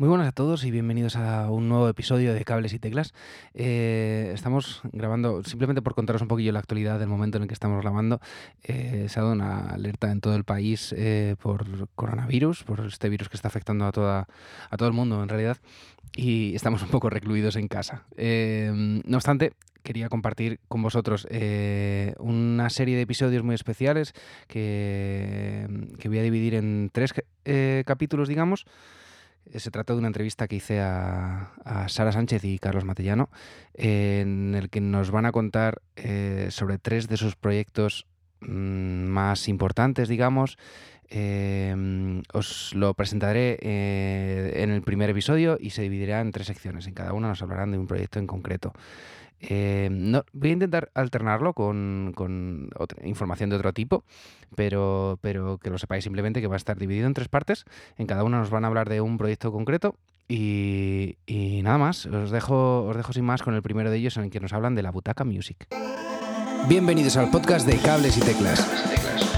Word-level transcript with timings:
Muy 0.00 0.08
buenas 0.08 0.28
a 0.28 0.32
todos 0.32 0.64
y 0.64 0.70
bienvenidos 0.70 1.14
a 1.14 1.50
un 1.50 1.68
nuevo 1.68 1.86
episodio 1.86 2.32
de 2.32 2.42
Cables 2.42 2.72
y 2.72 2.78
Teclas. 2.78 3.12
Eh, 3.52 4.30
estamos 4.32 4.80
grabando, 4.92 5.44
simplemente 5.44 5.82
por 5.82 5.94
contaros 5.94 6.22
un 6.22 6.28
poquillo 6.28 6.52
la 6.52 6.60
actualidad 6.60 6.98
del 6.98 7.08
momento 7.08 7.36
en 7.36 7.42
el 7.42 7.48
que 7.48 7.52
estamos 7.52 7.82
grabando, 7.82 8.18
eh, 8.62 9.08
se 9.10 9.20
ha 9.20 9.24
dado 9.24 9.34
una 9.34 9.58
alerta 9.68 10.10
en 10.10 10.22
todo 10.22 10.36
el 10.36 10.44
país 10.44 10.94
eh, 10.96 11.36
por 11.38 11.86
coronavirus, 11.96 12.64
por 12.64 12.80
este 12.86 13.10
virus 13.10 13.28
que 13.28 13.36
está 13.36 13.48
afectando 13.48 13.84
a, 13.84 13.92
toda, 13.92 14.26
a 14.70 14.76
todo 14.78 14.88
el 14.88 14.94
mundo 14.94 15.22
en 15.22 15.28
realidad, 15.28 15.58
y 16.16 16.54
estamos 16.54 16.80
un 16.82 16.88
poco 16.88 17.10
recluidos 17.10 17.56
en 17.56 17.68
casa. 17.68 18.06
no 18.16 19.18
obstante, 19.18 19.52
quería 19.82 20.08
compartir 20.08 20.60
con 20.68 20.80
vosotros 20.80 21.28
una 22.18 22.70
serie 22.70 22.96
de 22.96 23.02
episodios 23.02 23.42
muy 23.42 23.54
especiales 23.54 24.14
que, 24.48 25.68
que 25.98 26.08
voy 26.08 26.20
a 26.20 26.22
dividir 26.22 26.54
en 26.54 26.88
tres 26.90 27.12
capítulos, 27.84 28.28
digamos. 28.28 28.64
Se 29.54 29.70
trata 29.70 29.92
de 29.92 29.98
una 29.98 30.08
entrevista 30.08 30.46
que 30.46 30.56
hice 30.56 30.80
a, 30.80 31.52
Sara 31.88 32.12
Sánchez 32.12 32.44
y 32.44 32.58
Carlos 32.58 32.84
Matellano, 32.84 33.30
en 33.74 34.54
el 34.54 34.70
que 34.70 34.80
nos 34.80 35.10
van 35.10 35.26
a 35.26 35.32
contar 35.32 35.82
eh, 35.96 36.48
sobre 36.50 36.78
tres 36.78 37.08
de 37.08 37.16
sus 37.16 37.36
proyectos 37.36 38.06
mm, 38.40 39.04
más 39.06 39.48
importantes, 39.48 40.08
digamos. 40.08 40.56
Em, 41.12 42.22
os 42.32 42.72
lo 42.74 42.94
presentaré 42.94 43.58
eh, 43.60 44.62
en 44.62 44.70
el 44.70 44.82
primer 44.82 45.10
episodio 45.10 45.58
y 45.60 45.70
se 45.70 45.82
dividirá 45.82 46.20
en 46.20 46.30
tres 46.30 46.46
secciones. 46.46 46.86
En 46.86 46.94
cada 46.94 47.12
una 47.12 47.26
nos 47.26 47.42
hablarán 47.42 47.72
de 47.72 47.78
un 47.78 47.88
proyecto 47.88 48.20
en 48.20 48.28
concreto. 48.28 48.72
Eh, 49.40 49.88
no, 49.90 50.24
voy 50.32 50.50
a 50.50 50.52
intentar 50.52 50.90
alternarlo 50.94 51.54
con, 51.54 52.70
otra 52.76 53.06
información 53.06 53.50
de 53.50 53.56
otro 53.56 53.72
tipo, 53.72 54.04
pero, 54.54 55.18
que 55.62 55.70
lo 55.70 55.78
sepáis 55.78 56.04
simplemente 56.04 56.40
que 56.40 56.46
va 56.46 56.56
a 56.56 56.58
estar 56.58 56.78
dividido 56.78 57.06
en 57.06 57.14
tres 57.14 57.28
partes. 57.28 57.64
En 57.96 58.06
cada 58.06 58.24
una 58.24 58.38
nos 58.38 58.50
van 58.50 58.64
a 58.64 58.68
hablar 58.68 58.88
de 58.88 59.00
un 59.00 59.18
proyecto 59.18 59.52
concreto 59.52 59.96
y, 60.28 61.16
nada 61.62 61.78
más. 61.78 62.06
Os 62.06 62.30
dejo 62.30 62.92
sin 63.12 63.24
más 63.24 63.42
con 63.42 63.54
el 63.54 63.62
primero 63.62 63.90
de 63.90 63.96
ellos 63.96 64.16
en 64.16 64.24
el 64.24 64.30
que 64.30 64.40
nos 64.40 64.52
hablan 64.52 64.74
de 64.74 64.82
la 64.82 64.90
Butaca 64.90 65.24
Music. 65.24 65.66
Bienvenidos 66.68 67.16
al 67.16 67.30
podcast 67.30 67.66
de 67.66 67.78
Cables 67.78 68.18
y 68.18 68.20
Teclas. 68.20 69.29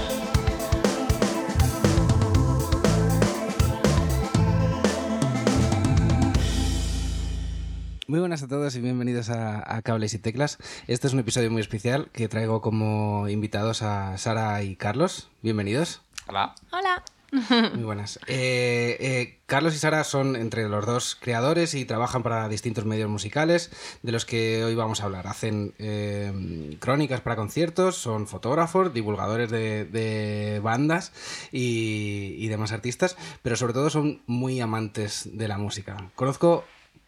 Muy 8.13 8.19
buenas 8.19 8.43
a 8.43 8.47
todos 8.47 8.75
y 8.75 8.79
bienvenidos 8.79 9.31
a, 9.31 9.81
Cables 9.81 10.13
y 10.13 10.19
Teclas. 10.19 10.59
Este 10.85 11.07
es 11.07 11.13
un 11.13 11.19
episodio 11.19 11.49
muy 11.49 11.61
especial 11.61 12.09
que 12.13 12.27
traigo 12.27 12.61
como 12.61 13.27
invitados 13.27 13.81
a 13.81 14.19
Sara 14.19 14.61
y 14.61 14.75
Carlos. 14.75 15.31
Bienvenidos. 15.41 16.03
Hola. 16.27 16.53
Hola. 16.71 17.03
Muy 17.73 17.83
buenas. 17.83 18.19
Eh, 18.27 18.97
eh, 18.99 19.39
Carlos 19.47 19.73
y 19.73 19.79
Sara 19.79 20.03
son 20.03 20.35
entre 20.35 20.69
los 20.69 20.85
dos 20.85 21.17
creadores 21.19 21.73
y 21.73 21.85
trabajan 21.85 22.21
para 22.21 22.47
distintos 22.49 22.85
medios 22.85 23.09
musicales 23.09 23.71
de 24.03 24.11
los 24.11 24.25
que 24.25 24.63
hoy 24.63 24.75
vamos 24.75 25.01
a 25.01 25.05
hablar. 25.05 25.25
Hacen 25.25 25.73
eh, 25.79 26.77
crónicas 26.79 27.21
para 27.21 27.35
conciertos, 27.35 27.95
son 27.95 28.27
fotógrafos, 28.27 28.93
divulgadores 28.93 29.49
de, 29.49 30.61
bandas 30.63 31.13
y, 31.51 32.35
y 32.37 32.47
demás 32.47 32.73
artistas, 32.73 33.17
pero 33.41 33.55
sobre 33.55 33.73
todo 33.73 33.89
son 33.89 34.21
muy 34.27 34.59
amantes 34.59 35.27
de 35.33 35.47
la 35.47 35.57
música. 35.57 36.11
Conozco 36.13 36.63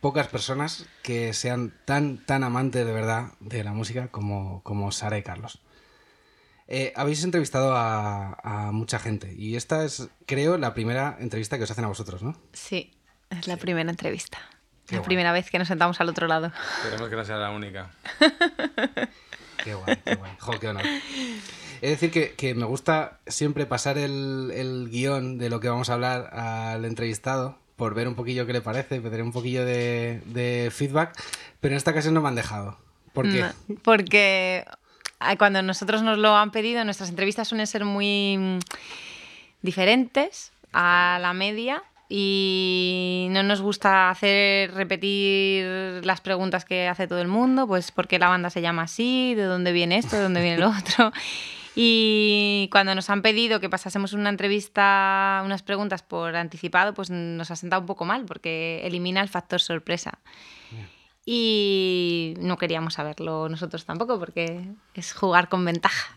pocas 0.05 0.27
personas 0.27 0.85
que 1.01 1.33
sean 1.33 1.73
tan, 1.83 2.23
tan 2.23 2.43
amantes 2.43 2.85
de 2.85 2.93
verdad 2.93 3.31
de 3.39 3.63
la 3.63 3.73
música 3.73 4.09
como, 4.09 4.61
como 4.61 4.91
Sara 4.91 5.17
y 5.17 5.23
Carlos. 5.23 5.63
Eh, 6.67 6.93
habéis 6.95 7.23
entrevistado 7.23 7.73
a, 7.75 8.69
mucha 8.71 8.99
gente 8.99 9.33
y 9.35 9.55
esta 9.55 9.83
es, 9.83 10.07
creo, 10.27 10.59
la 10.59 10.75
primera 10.75 11.17
entrevista 11.19 11.57
que 11.57 11.63
os 11.63 11.71
hacen 11.71 11.85
a 11.85 11.87
vosotros, 11.87 12.21
¿no? 12.21 12.39
Sí, 12.53 12.93
es 13.31 13.47
la 13.47 13.57
primera 13.57 13.89
entrevista. 13.89 14.37
la 14.91 15.01
primera 15.01 15.31
vez 15.31 15.49
que 15.49 15.57
nos 15.57 15.69
sentamos 15.69 15.99
al 15.99 16.09
otro 16.09 16.27
lado. 16.27 16.51
Esperemos 16.83 17.09
que 17.09 17.15
no 17.15 17.25
sea 17.25 17.37
la 17.37 17.49
única. 17.49 17.89
qué 19.63 19.73
guay, 19.73 19.95
qué 20.05 20.13
guay. 20.17 20.33
Jo, 20.37 20.59
qué 20.59 20.67
honor. 20.67 20.85
Es 21.81 21.99
decir, 21.99 22.35
que, 22.35 22.53
me 22.53 22.65
gusta 22.65 23.21
siempre 23.25 23.65
pasar 23.65 23.97
el, 23.97 24.51
el 24.53 24.87
guion 24.91 25.39
de 25.39 25.49
lo 25.49 25.59
que 25.59 25.69
vamos 25.69 25.89
a 25.89 25.95
hablar 25.95 26.31
al 26.31 26.85
entrevistado 26.85 27.64
por 27.75 27.93
ver 27.93 28.07
un 28.07 28.15
poquillo 28.15 28.45
qué 28.45 28.53
le 28.53 28.61
parece, 28.61 28.99
tener 28.99 29.21
un 29.21 29.31
poquillo 29.31 29.65
de, 29.65 30.71
feedback, 30.73 31.13
pero 31.59 31.73
en 31.73 31.77
esta 31.77 31.91
ocasión 31.91 32.13
no 32.13 32.21
me 32.21 32.29
han 32.29 32.35
dejado. 32.35 32.77
¿Por 33.13 33.29
qué? 33.29 33.45
porque 33.83 34.65
cuando 35.37 35.61
nosotros 35.61 36.01
nos 36.01 36.17
lo 36.17 36.35
han 36.35 36.51
pedido, 36.51 36.83
nuestras 36.83 37.09
entrevistas 37.09 37.47
suelen 37.47 37.67
ser 37.67 37.85
muy 37.85 38.37
mm, 38.37 38.59
diferentes 39.61 40.51
a 40.73 41.17
la 41.21 41.33
media 41.33 41.83
y 42.07 43.27
no 43.31 43.41
nos 43.41 43.61
gusta 43.61 44.09
hacer 44.09 44.73
repetir 44.73 45.65
las 46.05 46.21
preguntas 46.21 46.65
que 46.65 46.87
hace 46.87 47.07
todo 47.07 47.19
el 47.21 47.27
mundo, 47.27 47.67
pues 47.67 47.91
por 47.91 48.07
qué 48.07 48.19
la 48.19 48.29
banda 48.29 48.49
se 48.49 48.61
llama 48.61 48.83
así, 48.83 49.33
de 49.33 49.43
dónde 49.43 49.71
viene 49.71 49.97
esto, 49.97 50.15
de 50.15 50.23
dónde 50.23 50.41
viene 50.41 50.57
lo 50.59 50.69
otro. 50.69 51.11
Y 51.75 52.69
cuando 52.71 52.95
nos 52.95 53.09
han 53.09 53.21
pedido 53.21 53.59
que 53.59 53.69
pasásemos 53.69 54.13
una 54.13 54.29
entrevista, 54.29 55.41
unas 55.43 55.61
preguntas 55.61 56.03
por 56.03 56.35
anticipado, 56.35 56.93
pues 56.93 57.09
nos 57.09 57.51
ha 57.51 57.55
sentado 57.55 57.81
un 57.81 57.85
poco 57.85 58.05
mal 58.05 58.25
porque 58.25 58.81
elimina 58.85 59.21
el 59.21 59.27
factor 59.29 59.59
sorpresa. 59.59 60.19
Y 61.25 62.35
no 62.37 62.57
queríamos 62.57 62.93
saberlo 62.93 63.49
nosotros 63.49 63.85
tampoco 63.85 64.19
porque 64.19 64.69
es 64.93 65.13
jugar 65.13 65.49
con 65.49 65.65
ventaja. 65.65 66.13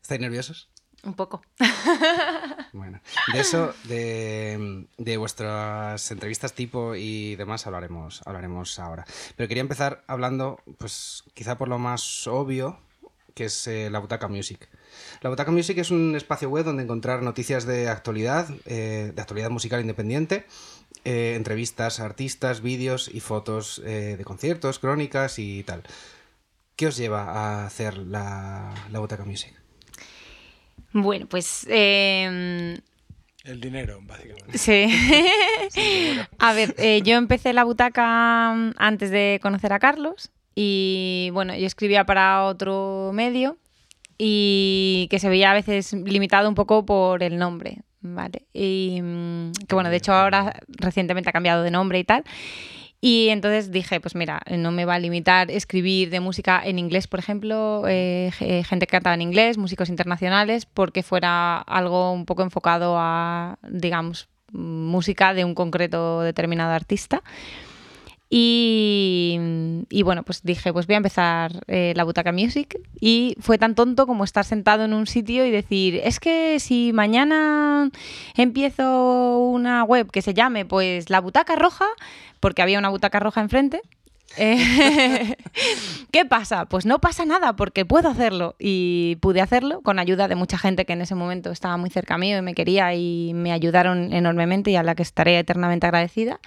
¿Estáis 0.00 0.20
nerviosos? 0.20 0.68
Un 1.06 1.14
poco. 1.14 1.40
Bueno, 2.72 3.00
de 3.32 3.40
eso, 3.40 3.72
de, 3.84 4.86
de, 4.98 5.16
vuestras 5.16 6.10
entrevistas 6.10 6.52
tipo 6.52 6.94
y 6.94 7.34
demás 7.36 7.66
hablaremos, 7.66 8.20
hablaremos 8.26 8.78
ahora. 8.78 9.06
Pero 9.34 9.48
quería 9.48 9.62
empezar 9.62 10.04
hablando, 10.08 10.60
pues 10.76 11.24
quizá 11.32 11.56
por 11.56 11.68
lo 11.68 11.78
más 11.78 12.26
obvio, 12.26 12.78
que 13.34 13.46
es 13.46 13.66
eh, 13.66 13.88
la 13.88 13.98
Butaca 13.98 14.28
Music. 14.28 14.68
La 15.22 15.30
Butaca 15.30 15.50
Music 15.52 15.78
es 15.78 15.90
un 15.90 16.16
espacio 16.16 16.50
web 16.50 16.66
donde 16.66 16.82
encontrar 16.82 17.22
noticias 17.22 17.64
de 17.64 17.88
actualidad, 17.88 18.48
eh, 18.66 19.12
de 19.14 19.22
actualidad 19.22 19.48
musical 19.48 19.80
independiente, 19.80 20.44
eh, 21.04 21.34
entrevistas 21.34 22.00
a 22.00 22.04
artistas, 22.04 22.60
vídeos 22.60 23.08
y 23.10 23.20
fotos 23.20 23.80
de 23.82 24.22
conciertos, 24.24 24.78
crónicas 24.80 25.38
y 25.38 25.62
tal. 25.62 25.82
¿Qué 26.74 26.88
os 26.88 26.96
lleva 26.98 27.22
a 27.22 27.66
hacer 27.66 27.96
la, 27.96 28.74
la 28.90 28.98
Butaca 28.98 29.24
Music? 29.24 29.65
Bueno, 30.96 31.26
pues... 31.26 31.66
Em, 31.68 32.78
El 33.44 33.60
dinero, 33.60 34.00
básicamente. 34.02 34.56
Sí. 34.56 34.86
a 36.38 36.52
ver, 36.54 36.74
eh, 36.78 37.02
yo 37.04 37.16
empecé 37.16 37.52
la 37.52 37.64
butaca 37.64 38.54
mm, 38.54 38.72
antes 38.78 39.10
de 39.10 39.38
conocer 39.42 39.74
a 39.74 39.78
Carlos 39.78 40.30
y 40.54 41.28
bueno, 41.34 41.54
yo 41.54 41.66
escribía 41.66 42.06
para 42.06 42.44
otro 42.44 43.10
medio 43.12 43.58
y 44.16 45.06
que 45.10 45.18
se 45.18 45.28
veía 45.28 45.50
a 45.50 45.54
veces 45.54 45.92
limitado 45.92 46.48
un 46.48 46.54
poco 46.54 46.86
por 46.86 47.22
el 47.22 47.36
nombre, 47.36 47.82
¿vale? 48.00 48.46
Y 48.54 49.00
mm, 49.02 49.52
que 49.68 49.74
bueno, 49.74 49.90
de 49.90 49.96
hecho 49.96 50.14
ahora 50.14 50.58
recientemente 50.68 51.28
ha 51.28 51.34
cambiado 51.34 51.62
de 51.62 51.70
nombre 51.70 51.98
y 51.98 52.04
tal. 52.04 52.24
Y 53.00 53.28
entonces 53.28 53.70
dije, 53.70 54.00
pues 54.00 54.14
mira, 54.14 54.40
no 54.50 54.72
me 54.72 54.84
va 54.84 54.94
a 54.94 54.98
limitar 54.98 55.50
escribir 55.50 56.10
de 56.10 56.20
música 56.20 56.62
en 56.64 56.78
inglés, 56.78 57.06
por 57.06 57.18
ejemplo, 57.20 57.84
eh, 57.86 58.30
gente 58.66 58.86
que 58.86 58.92
cantaba 58.92 59.14
en 59.14 59.22
inglés, 59.22 59.58
músicos 59.58 59.88
internacionales, 59.88 60.66
porque 60.66 61.02
fuera 61.02 61.58
algo 61.58 62.12
un 62.12 62.24
poco 62.24 62.42
enfocado 62.42 62.96
a, 62.98 63.58
digamos, 63.68 64.28
música 64.52 65.34
de 65.34 65.44
un 65.44 65.54
concreto 65.54 66.22
determinado 66.22 66.72
artista. 66.72 67.22
Y, 68.28 69.38
bueno, 70.04 70.24
pues 70.24 70.42
dije, 70.42 70.72
pues 70.72 70.86
voy 70.86 70.94
a 70.94 70.96
empezar 70.96 71.64
eh, 71.68 71.92
la 71.96 72.04
Butaca 72.04 72.32
Music. 72.32 72.78
Y 73.00 73.36
fue 73.40 73.58
tan 73.58 73.74
tonto 73.74 74.06
como 74.06 74.24
estar 74.24 74.44
sentado 74.44 74.84
en 74.84 74.92
un 74.92 75.06
sitio 75.06 75.46
y 75.46 75.50
decir, 75.50 76.00
es 76.02 76.18
que 76.18 76.58
si 76.60 76.92
mañana 76.92 77.90
empiezo 78.36 79.38
una 79.38 79.84
web 79.84 80.10
que 80.10 80.22
se 80.22 80.34
llame 80.34 80.64
pues 80.64 81.08
La 81.10 81.20
Butaca 81.20 81.56
Roja, 81.56 81.86
porque 82.40 82.62
había 82.62 82.78
una 82.78 82.88
butaca 82.88 83.20
roja 83.20 83.40
enfrente, 83.40 83.80
eh, 84.36 85.36
¿Qué 86.10 86.24
pasa? 86.24 86.66
Pues 86.66 86.84
no 86.84 86.98
pasa 87.00 87.24
nada 87.24 87.54
porque 87.54 87.84
puedo 87.84 88.08
hacerlo 88.08 88.56
y 88.58 89.16
pude 89.20 89.40
hacerlo 89.40 89.80
con 89.82 89.98
ayuda 89.98 90.28
de 90.28 90.34
mucha 90.34 90.58
gente 90.58 90.84
que 90.84 90.92
en 90.92 91.00
ese 91.00 91.14
momento 91.14 91.50
estaba 91.50 91.76
muy 91.76 91.90
cerca 91.90 92.18
mío 92.18 92.38
y 92.38 92.42
me 92.42 92.54
quería 92.54 92.92
y 92.94 93.32
me 93.34 93.52
ayudaron 93.52 94.12
enormemente 94.12 94.70
y 94.70 94.76
a 94.76 94.82
la 94.82 94.94
que 94.94 95.02
estaré 95.02 95.38
eternamente 95.38 95.86
agradecida. 95.86 96.40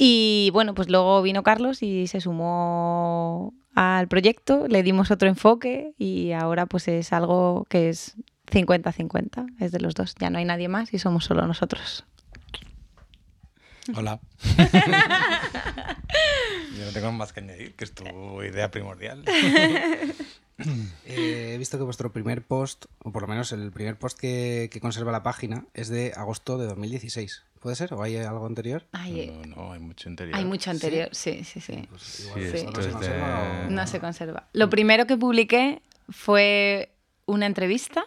Y 0.00 0.50
bueno, 0.52 0.74
pues 0.74 0.88
luego 0.88 1.20
vino 1.22 1.42
Carlos 1.42 1.82
y 1.82 2.06
se 2.06 2.20
sumó 2.20 3.52
al 3.74 4.06
proyecto, 4.06 4.68
le 4.68 4.84
dimos 4.84 5.10
otro 5.10 5.28
enfoque 5.28 5.92
y 5.98 6.30
ahora 6.30 6.66
pues 6.66 6.86
es 6.86 7.12
algo 7.12 7.66
que 7.68 7.88
es 7.88 8.14
50-50, 8.46 9.56
es 9.58 9.72
de 9.72 9.80
los 9.80 9.94
dos, 9.94 10.14
ya 10.18 10.30
no 10.30 10.38
hay 10.38 10.44
nadie 10.44 10.68
más 10.68 10.94
y 10.94 11.00
somos 11.00 11.24
solo 11.24 11.44
nosotros. 11.48 12.04
Hola. 13.96 14.20
Yo 16.76 16.84
no 16.84 16.92
tengo 16.92 17.10
más 17.10 17.32
que 17.32 17.40
añadir, 17.40 17.74
que 17.74 17.84
es 17.84 17.92
tu 17.92 18.42
idea 18.42 18.70
primordial. 18.70 19.24
Eh, 21.06 21.52
he 21.54 21.58
visto 21.58 21.78
que 21.78 21.84
vuestro 21.84 22.12
primer 22.12 22.44
post, 22.44 22.86
o 22.98 23.12
por 23.12 23.22
lo 23.22 23.28
menos 23.28 23.52
el 23.52 23.70
primer 23.70 23.96
post 23.96 24.18
que, 24.18 24.68
que 24.72 24.80
conserva 24.80 25.12
la 25.12 25.22
página, 25.22 25.66
es 25.72 25.86
de 25.86 26.12
agosto 26.16 26.58
de 26.58 26.66
2016. 26.66 27.44
¿Puede 27.60 27.76
ser? 27.76 27.92
¿O 27.94 28.02
hay 28.02 28.16
algo 28.16 28.46
anterior? 28.46 28.86
Ay, 28.92 29.32
No, 29.48 29.56
no, 29.66 29.72
hay 29.72 29.80
mucho 29.80 30.08
anterior. 30.08 30.36
hay 30.36 30.44
mucho 30.44 30.70
anterior, 30.70 31.08
sí, 31.12 31.42
sí, 31.44 31.60
sí. 31.60 31.86
Pues 31.90 32.02
Sí, 32.02 32.22
igual 32.24 32.40
Sí. 32.40 32.46
esto 32.46 32.56
esto 32.58 32.70
no 32.70 32.82
se 32.82 32.88
es 32.88 32.94
conserva 32.94 33.26
de- 33.26 33.66
o- 33.66 33.70
No 33.70 33.86
se 33.86 34.00
conserva. 34.00 34.48
Lo 34.52 34.70
primero 34.70 35.06
que 35.06 35.16
publiqué 35.16 35.82
fue 36.08 36.90
una 37.26 37.46
entrevista 37.46 38.04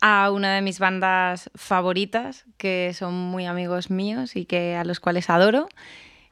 a 0.00 0.30
una 0.30 0.54
de 0.54 0.62
mis 0.62 0.78
bandas 0.78 1.50
favoritas, 1.54 2.44
que 2.58 2.92
son 2.94 3.14
muy 3.14 3.46
amigos 3.46 3.90
míos 3.90 4.36
y 4.36 4.44
que 4.44 4.76
a 4.76 4.84
los 4.84 5.00
cuales 5.00 5.28
adoro, 5.30 5.68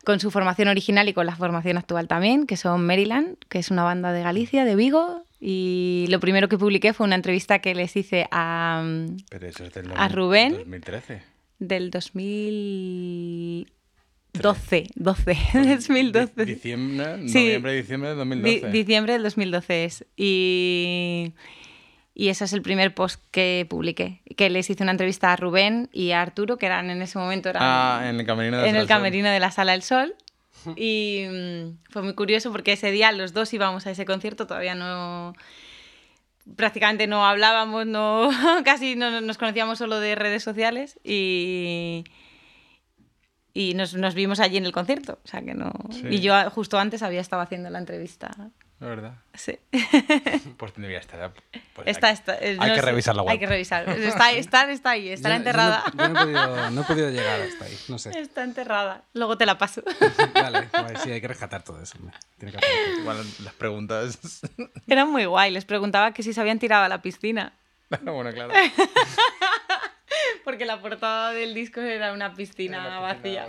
con 0.04 0.20
su 0.20 0.30
formación 0.30 0.68
original 0.68 1.08
y 1.08 1.14
con 1.14 1.24
la 1.26 1.34
formación 1.34 1.78
actual 1.78 2.06
también, 2.08 2.46
que 2.46 2.56
son 2.58 2.84
Maryland, 2.86 3.36
que 3.48 3.58
es 3.58 3.70
una 3.70 3.82
banda 3.84 4.12
de 4.12 4.22
Galicia, 4.22 4.64
de 4.66 4.76
Vigo. 4.76 5.24
Y 5.40 6.06
lo 6.10 6.20
primero 6.20 6.48
que 6.48 6.58
publiqué 6.58 6.92
fue 6.92 7.06
una 7.06 7.16
entrevista 7.16 7.58
que 7.60 7.74
les 7.74 7.96
hice 7.96 8.28
a, 8.30 8.84
Pero 9.30 9.46
eso 9.46 9.64
es 9.64 9.72
del 9.74 9.90
a 9.96 10.08
Rubén. 10.08 10.52
2013. 10.52 11.22
Del 11.58 11.90
2012, 11.90 14.90
12, 14.94 15.36
2012. 15.76 16.44
Di- 16.44 16.54
Diciembre, 16.54 17.28
Sí. 17.28 17.44
noviembre, 17.44 17.72
diciembre 17.74 18.08
de 18.10 18.14
Di- 18.16 18.20
2012. 18.60 18.70
diciembre 18.70 19.12
del 19.14 19.22
2012 19.22 19.84
es. 19.84 20.04
Y, 20.16 21.32
y 22.14 22.28
ese 22.28 22.44
es 22.44 22.52
el 22.52 22.62
primer 22.62 22.94
post 22.94 23.20
que 23.30 23.66
publiqué. 23.68 24.20
Que 24.36 24.50
les 24.50 24.68
hice 24.70 24.82
una 24.82 24.92
entrevista 24.92 25.32
a 25.32 25.36
Rubén 25.36 25.88
y 25.92 26.10
a 26.12 26.22
Arturo, 26.22 26.58
que 26.58 26.66
eran 26.66 26.90
en 26.90 27.02
ese 27.02 27.18
momento 27.18 27.48
eran 27.48 27.62
ah, 27.64 28.02
en 28.08 28.20
el 28.20 28.26
camerino 28.26 28.58
de 28.58 28.64
en 28.68 28.76
el 28.76 28.82
Salsón. 28.82 28.96
camerino 28.98 29.30
de 29.30 29.40
la 29.40 29.50
Sala 29.50 29.72
del 29.72 29.82
Sol. 29.82 30.14
Y 30.76 31.24
mm, 31.28 31.78
fue 31.90 32.02
muy 32.02 32.14
curioso 32.14 32.50
porque 32.50 32.72
ese 32.72 32.90
día 32.90 33.12
los 33.12 33.34
dos 33.34 33.52
íbamos 33.52 33.86
a 33.86 33.90
ese 33.90 34.06
concierto, 34.06 34.46
todavía 34.46 34.74
no... 34.74 35.34
Prácticamente 36.56 37.06
no 37.06 37.26
hablábamos, 37.26 37.86
no, 37.86 38.30
casi 38.64 38.96
no 38.96 39.20
nos 39.20 39.38
conocíamos 39.38 39.78
solo 39.78 39.98
de 39.98 40.14
redes 40.14 40.42
sociales 40.42 40.98
y, 41.02 42.04
y 43.52 43.74
nos, 43.74 43.94
nos 43.94 44.14
vimos 44.14 44.40
allí 44.40 44.56
en 44.58 44.66
el 44.66 44.72
concierto. 44.72 45.18
O 45.24 45.28
sea 45.28 45.42
que 45.42 45.54
no... 45.54 45.72
Sí. 45.90 46.06
Y 46.10 46.20
yo 46.20 46.34
justo 46.50 46.78
antes 46.78 47.02
había 47.02 47.20
estado 47.20 47.42
haciendo 47.42 47.70
la 47.70 47.78
entrevista. 47.78 48.30
La 48.80 48.88
verdad. 48.88 49.14
Sí. 49.34 49.58
Pues 50.58 50.72
tendría 50.72 50.98
que 50.98 51.04
estar. 51.06 51.32
pues, 51.74 51.86
Está, 51.88 52.08
hay- 52.08 52.14
está, 52.14 52.34
eh, 52.38 52.56
hay 52.60 52.68
no 52.68 52.74
que 52.74 52.80
sé, 52.80 52.82
revisar 52.82 53.14
la 53.16 53.22
web. 53.22 53.32
Hay 53.32 53.38
que 53.38 53.46
revisar. 53.46 53.88
Está, 53.88 54.32
está, 54.32 54.70
está 54.70 54.90
ahí, 54.90 55.06
Yo 55.08 55.12
está 55.14 55.28
no- 55.28 55.34
yo 55.34 55.38
no- 55.38 55.40
enterrada. 55.48 55.84
Yo, 55.96 56.08
no, 56.08 56.20
he 56.20 56.24
podido, 56.24 56.70
no 56.70 56.80
he 56.80 56.84
podido 56.84 57.10
llegar 57.16 57.40
hasta 57.40 57.64
ahí, 57.64 57.78
no 57.88 57.98
sé. 57.98 58.18
Está 58.18 58.44
enterrada. 58.44 59.02
Luego 59.14 59.38
te 59.38 59.46
la 59.46 59.56
paso. 59.58 59.82
Vale, 60.34 60.68
sí, 61.02 61.10
hay 61.12 61.20
que 61.20 61.28
rescatar 61.28 61.62
todo 61.62 61.80
eso. 61.82 61.96
Tiene 62.38 62.52
que 62.52 62.58
hacer- 62.58 62.98
Igual 63.00 63.24
las 63.44 63.54
preguntas. 63.54 64.18
Era 64.86 65.04
muy 65.04 65.24
guay. 65.24 65.50
Les 65.50 65.64
preguntaba 65.64 66.12
que 66.12 66.22
si 66.22 66.32
se 66.32 66.40
habían 66.40 66.58
tirado 66.58 66.84
a 66.84 66.88
la 66.88 67.00
piscina. 67.00 67.52
bueno, 68.02 68.32
claro. 68.32 68.52
Porque 70.44 70.64
la 70.66 70.80
portada 70.80 71.32
del 71.32 71.54
disco 71.54 71.80
era 71.80 72.12
una 72.12 72.34
piscina, 72.34 72.78
Era 72.78 72.88
una 72.88 73.00
vacía. 73.00 73.46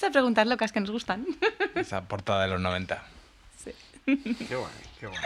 Esas 0.00 0.12
preguntas 0.12 0.46
locas 0.46 0.72
que 0.72 0.80
nos 0.80 0.90
gustan. 0.90 1.26
Esa 1.74 2.08
portada 2.08 2.44
de 2.44 2.48
los 2.48 2.58
90. 2.60 3.02
Qué 4.06 4.56
guay, 4.56 4.72
qué 4.98 5.06
guay. 5.06 5.18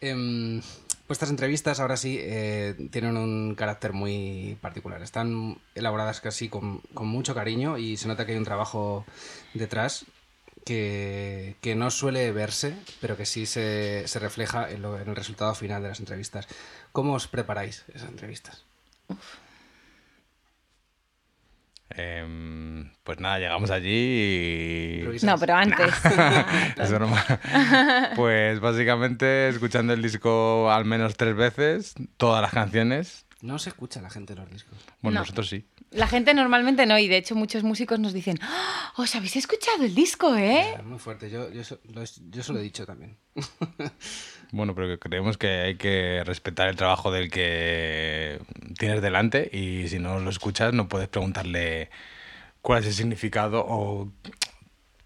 Em, 0.00 0.62
vuestras 1.08 1.28
entrevistas 1.28 1.80
ahora 1.80 1.96
sí 1.96 2.18
eh, 2.20 2.76
tienen 2.92 3.16
un 3.16 3.56
carácter 3.56 3.92
muy 3.94 4.56
particular. 4.60 5.02
Están 5.02 5.58
elaboradas 5.74 6.20
casi 6.20 6.48
con, 6.48 6.78
con 6.94 7.08
mucho 7.08 7.34
cariño 7.34 7.78
y 7.78 7.96
se 7.96 8.06
nota 8.06 8.24
que 8.26 8.30
hay 8.32 8.38
un 8.38 8.44
trabajo 8.44 9.04
detrás 9.54 10.04
que, 10.64 11.56
que 11.60 11.74
no 11.74 11.90
suele 11.90 12.30
verse, 12.30 12.76
pero 13.00 13.16
que 13.16 13.26
sí 13.26 13.46
se, 13.46 14.06
se 14.06 14.20
refleja 14.20 14.70
en, 14.70 14.82
lo- 14.82 15.00
en 15.00 15.08
el 15.08 15.16
resultado 15.16 15.52
final 15.56 15.82
de 15.82 15.88
las 15.88 15.98
entrevistas. 15.98 16.46
¿Cómo 16.92 17.14
os 17.14 17.26
preparáis 17.26 17.84
esas 17.92 18.08
entrevistas? 18.08 18.62
Em, 21.96 22.90
pues 23.02 23.20
nada, 23.20 23.38
llegamos 23.38 23.70
allí 23.70 25.02
y. 25.02 25.24
No, 25.24 25.36
pero 25.38 25.54
antes. 25.54 25.92
Es 26.78 26.90
broma. 26.92 27.24
Pues 28.16 28.60
básicamente 28.60 29.48
escuchando 29.48 29.92
el 29.92 30.02
disco 30.02 30.70
al 30.70 30.84
menos 30.84 31.16
tres 31.16 31.34
veces, 31.34 31.94
todas 32.16 32.42
las 32.42 32.52
canciones. 32.52 33.26
No 33.42 33.58
se 33.58 33.68
escucha 33.70 34.00
la 34.00 34.08
gente 34.08 34.32
en 34.32 34.38
los 34.38 34.50
discos. 34.50 34.78
Bueno, 35.02 35.16
No. 35.16 35.20
nosotros 35.22 35.48
sí. 35.48 35.66
La 35.90 36.06
gente 36.06 36.32
normalmente 36.32 36.86
no, 36.86 36.98
y 36.98 37.08
de 37.08 37.16
hecho 37.18 37.34
muchos 37.34 37.64
músicos 37.64 37.98
nos 37.98 38.12
dicen, 38.12 38.38
"¡Ah! 38.40 38.92
¿os 38.96 39.14
habéis 39.14 39.36
escuchado 39.36 39.84
el 39.84 39.94
disco, 39.94 40.34
eh? 40.36 40.74
Es 40.78 40.84
muy 40.84 40.98
fuerte, 40.98 41.28
yo, 41.28 41.50
yo, 41.50 41.60
eso- 41.60 41.80
lo, 41.92 42.02
yo 42.30 42.42
se 42.42 42.52
lo 42.52 42.60
he 42.60 42.62
dicho 42.62 42.86
también. 42.86 43.18
Bueno, 44.54 44.74
pero 44.74 44.86
que 44.86 44.98
creemos 44.98 45.38
que 45.38 45.48
hay 45.48 45.76
que 45.76 46.22
respetar 46.26 46.68
el 46.68 46.76
trabajo 46.76 47.10
del 47.10 47.30
que 47.30 48.38
tienes 48.78 49.00
delante 49.00 49.48
y 49.50 49.88
si 49.88 49.98
no 49.98 50.18
lo 50.20 50.28
escuchas 50.28 50.74
no 50.74 50.88
puedes 50.88 51.08
preguntarle 51.08 51.88
cuál 52.60 52.80
es 52.82 52.88
el 52.88 52.92
significado 52.92 53.64
o 53.66 54.12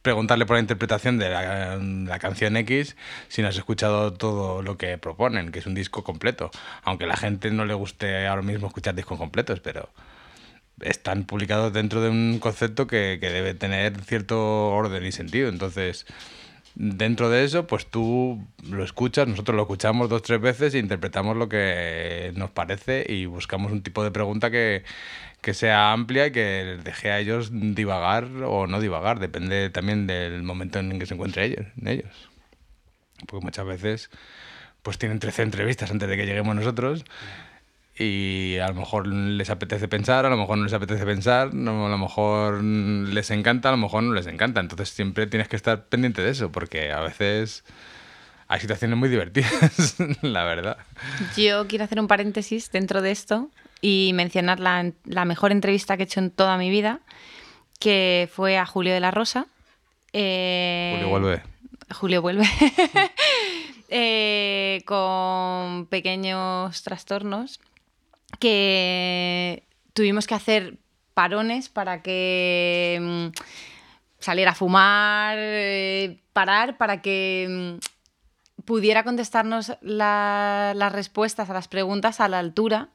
preguntarle 0.06 0.46
por 0.46 0.54
la 0.54 0.60
interpretación 0.60 1.18
de 1.18 1.30
la, 1.30 2.18
canción 2.20 2.56
X 2.58 2.94
si 3.26 3.42
no 3.42 3.48
has 3.48 3.56
escuchado 3.56 4.12
todo 4.12 4.62
lo 4.62 4.78
que 4.78 4.98
proponen, 4.98 5.50
que 5.50 5.58
es 5.58 5.66
un 5.66 5.74
disco 5.74 6.04
completo. 6.04 6.52
Aunque 6.84 7.06
a 7.06 7.08
la 7.08 7.16
gente 7.16 7.50
no 7.50 7.64
le 7.64 7.74
guste 7.74 8.28
ahora 8.28 8.42
mismo 8.42 8.68
escuchar 8.68 8.94
discos 8.94 9.18
completos, 9.18 9.58
pero 9.58 9.88
están 10.80 11.24
publicados 11.24 11.72
dentro 11.72 12.02
de 12.02 12.10
un 12.10 12.38
concepto 12.38 12.86
que, 12.86 13.18
que 13.20 13.30
debe 13.30 13.54
tener 13.54 14.00
cierto 14.02 14.68
orden 14.68 15.04
y 15.04 15.10
sentido. 15.10 15.48
Entonces, 15.48 16.06
dentro 16.76 17.28
de 17.28 17.42
eso, 17.42 17.66
pues 17.66 17.86
tú 17.86 18.40
lo 18.62 18.84
escuchas, 18.84 19.26
nosotros 19.26 19.56
lo 19.56 19.62
escuchamos 19.62 20.08
dos, 20.08 20.22
tres 20.22 20.40
veces 20.40 20.72
e 20.74 20.78
interpretamos 20.78 21.36
lo 21.36 21.48
que 21.48 22.30
nos 22.36 22.50
parece 22.50 23.04
y 23.08 23.26
buscamos 23.26 23.72
un 23.72 23.82
tipo 23.82 24.04
de 24.04 24.12
pregunta 24.12 24.52
que, 24.52 24.84
que 25.46 25.54
sea 25.54 25.92
amplia 25.92 26.26
y 26.26 26.32
que 26.32 26.80
deje 26.82 27.12
a 27.12 27.20
ellos 27.20 27.50
divagar 27.52 28.24
o 28.44 28.66
no 28.66 28.80
divagar, 28.80 29.20
depende 29.20 29.70
también 29.70 30.08
del 30.08 30.42
momento 30.42 30.80
en 30.80 30.98
que 30.98 31.06
se 31.06 31.14
encuentren 31.14 31.52
ellos. 31.52 31.66
ellos. 31.84 32.28
Porque 33.28 33.44
muchas 33.44 33.64
veces 33.64 34.10
pues 34.82 34.98
tienen 34.98 35.20
13 35.20 35.42
entrevistas 35.42 35.92
antes 35.92 36.08
de 36.08 36.16
que 36.16 36.26
lleguemos 36.26 36.56
nosotros 36.56 37.04
y 37.96 38.56
a 38.58 38.66
lo 38.66 38.74
mejor 38.74 39.06
les 39.06 39.48
apetece 39.48 39.86
pensar, 39.86 40.26
a 40.26 40.30
lo 40.30 40.36
mejor 40.36 40.58
no 40.58 40.64
les 40.64 40.72
apetece 40.72 41.06
pensar, 41.06 41.50
a 41.52 41.52
lo 41.52 41.96
mejor 41.96 42.64
les 42.64 43.30
encanta, 43.30 43.68
a 43.68 43.72
lo 43.72 43.78
mejor 43.78 44.02
no 44.02 44.14
les 44.14 44.26
encanta. 44.26 44.58
Entonces 44.58 44.88
siempre 44.88 45.28
tienes 45.28 45.46
que 45.46 45.54
estar 45.54 45.86
pendiente 45.86 46.22
de 46.22 46.30
eso, 46.30 46.50
porque 46.50 46.90
a 46.90 47.02
veces 47.02 47.62
hay 48.48 48.58
situaciones 48.58 48.98
muy 48.98 49.08
divertidas, 49.08 49.94
la 50.22 50.42
verdad. 50.42 50.78
Yo 51.36 51.68
quiero 51.68 51.84
hacer 51.84 52.00
un 52.00 52.08
paréntesis 52.08 52.72
dentro 52.72 53.00
de 53.00 53.12
esto 53.12 53.48
y 53.80 54.12
mencionar 54.14 54.60
la, 54.60 54.92
la 55.04 55.24
mejor 55.24 55.52
entrevista 55.52 55.96
que 55.96 56.04
he 56.04 56.06
hecho 56.06 56.20
en 56.20 56.30
toda 56.30 56.56
mi 56.58 56.70
vida, 56.70 57.00
que 57.78 58.28
fue 58.32 58.56
a 58.58 58.66
Julio 58.66 58.92
de 58.94 59.00
la 59.00 59.10
Rosa. 59.10 59.46
Eh, 60.12 60.92
Julio 60.96 61.08
vuelve. 61.10 61.42
Julio 61.94 62.22
vuelve. 62.22 62.44
Eh, 63.88 64.82
con 64.84 65.86
pequeños 65.86 66.82
trastornos 66.82 67.60
que 68.40 69.62
tuvimos 69.92 70.26
que 70.26 70.34
hacer 70.34 70.78
parones 71.14 71.68
para 71.68 72.02
que 72.02 72.98
mm, 73.00 73.26
saliera 74.18 74.50
a 74.50 74.54
fumar, 74.56 75.36
eh, 75.38 76.20
parar 76.32 76.76
para 76.78 77.00
que 77.00 77.78
mm, 78.58 78.62
pudiera 78.64 79.04
contestarnos 79.04 79.72
la- 79.80 80.72
las 80.74 80.92
respuestas 80.92 81.48
a 81.48 81.54
las 81.54 81.68
preguntas 81.68 82.18
a 82.20 82.28
la 82.28 82.40
altura. 82.40 82.88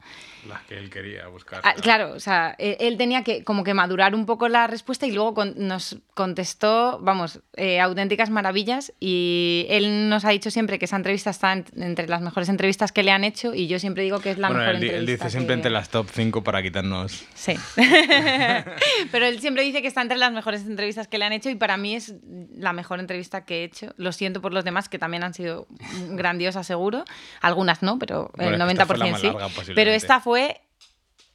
Las 0.48 0.62
que 0.64 0.78
él 0.78 0.90
quería 0.90 1.28
buscar. 1.28 1.62
Ah, 1.64 1.74
claro, 1.76 2.14
o 2.14 2.20
sea, 2.20 2.56
e- 2.58 2.78
él 2.80 2.98
tenía 2.98 3.24
que 3.24 3.44
como 3.44 3.64
que 3.64 3.74
madurar 3.74 4.16
un 4.16 4.26
poco 4.26 4.48
la 4.50 4.68
respuesta 4.68 5.06
y 5.06 5.12
luego 5.12 5.34
con- 5.34 5.54
nos 5.58 5.98
contestó, 6.14 7.00
vamos, 7.02 7.40
eh, 7.56 7.80
auténticas 7.80 8.30
maravillas 8.30 8.92
y 9.00 9.66
él 9.70 10.10
nos 10.10 10.26
ha 10.26 10.30
dicho 10.30 10.50
siempre 10.52 10.80
que 10.80 10.86
esa 10.86 10.96
entrevista 10.96 11.30
está 11.30 11.54
en- 11.54 11.66
entre 11.78 12.08
las 12.08 12.22
mejores 12.22 12.50
entrevistas 12.50 12.92
que 12.92 13.04
le 13.04 13.12
han 13.12 13.24
hecho 13.24 13.54
y 13.54 13.68
yo 13.68 13.78
siempre 13.80 14.04
digo 14.04 14.20
que 14.20 14.32
es 14.32 14.38
la 14.38 14.48
bueno, 14.48 14.62
mejor 14.62 14.76
él, 14.76 14.82
di- 14.82 14.88
él 14.88 14.96
entrevista. 15.02 15.26
dice 15.26 15.32
siempre 15.38 15.54
que- 15.56 15.60
entre 15.60 15.72
las 15.72 15.90
top 15.90 16.08
5 16.12 16.44
para 16.44 16.62
quitarnos... 16.64 17.26
Sí. 17.36 17.54
Pero 19.12 19.26
él 19.26 19.40
siempre 19.42 19.64
dice 19.64 19.82
que 19.82 19.88
está 19.88 20.02
entre 20.02 20.18
las 20.18 20.32
mejores 20.32 20.66
entrevistas 20.66 21.08
que 21.08 21.18
le 21.18 21.26
han 21.26 21.34
hecho 21.34 21.50
y 21.50 21.56
para 21.56 21.78
mí 21.78 21.96
es 21.96 22.16
la 22.56 22.74
mejor 22.74 23.00
entrevista 23.00 23.46
que 23.46 23.62
he 23.62 23.64
hecho. 23.64 23.94
Lo 23.98 24.12
siento 24.12 24.42
por 24.42 24.54
los 24.54 24.64
demás 24.64 24.90
que 24.90 25.00
también 25.00 25.24
han 25.24 25.34
sido 25.34 25.68
grandiosas 26.10 26.66
seguro. 26.68 27.04
Algunas 27.42 27.82
no, 27.84 28.00
pero 28.00 28.32
el 28.38 28.50
Bueno, 28.58 28.66
es 28.66 28.74
que 28.78 28.82
esta 28.82 28.86
fue 28.86 28.98
la 28.98 29.06
90% 29.06 29.12
más 29.12 29.22
sí. 29.22 29.28
larga, 29.28 29.48
pero 29.76 29.92
esta 29.92 30.20
fue 30.20 30.31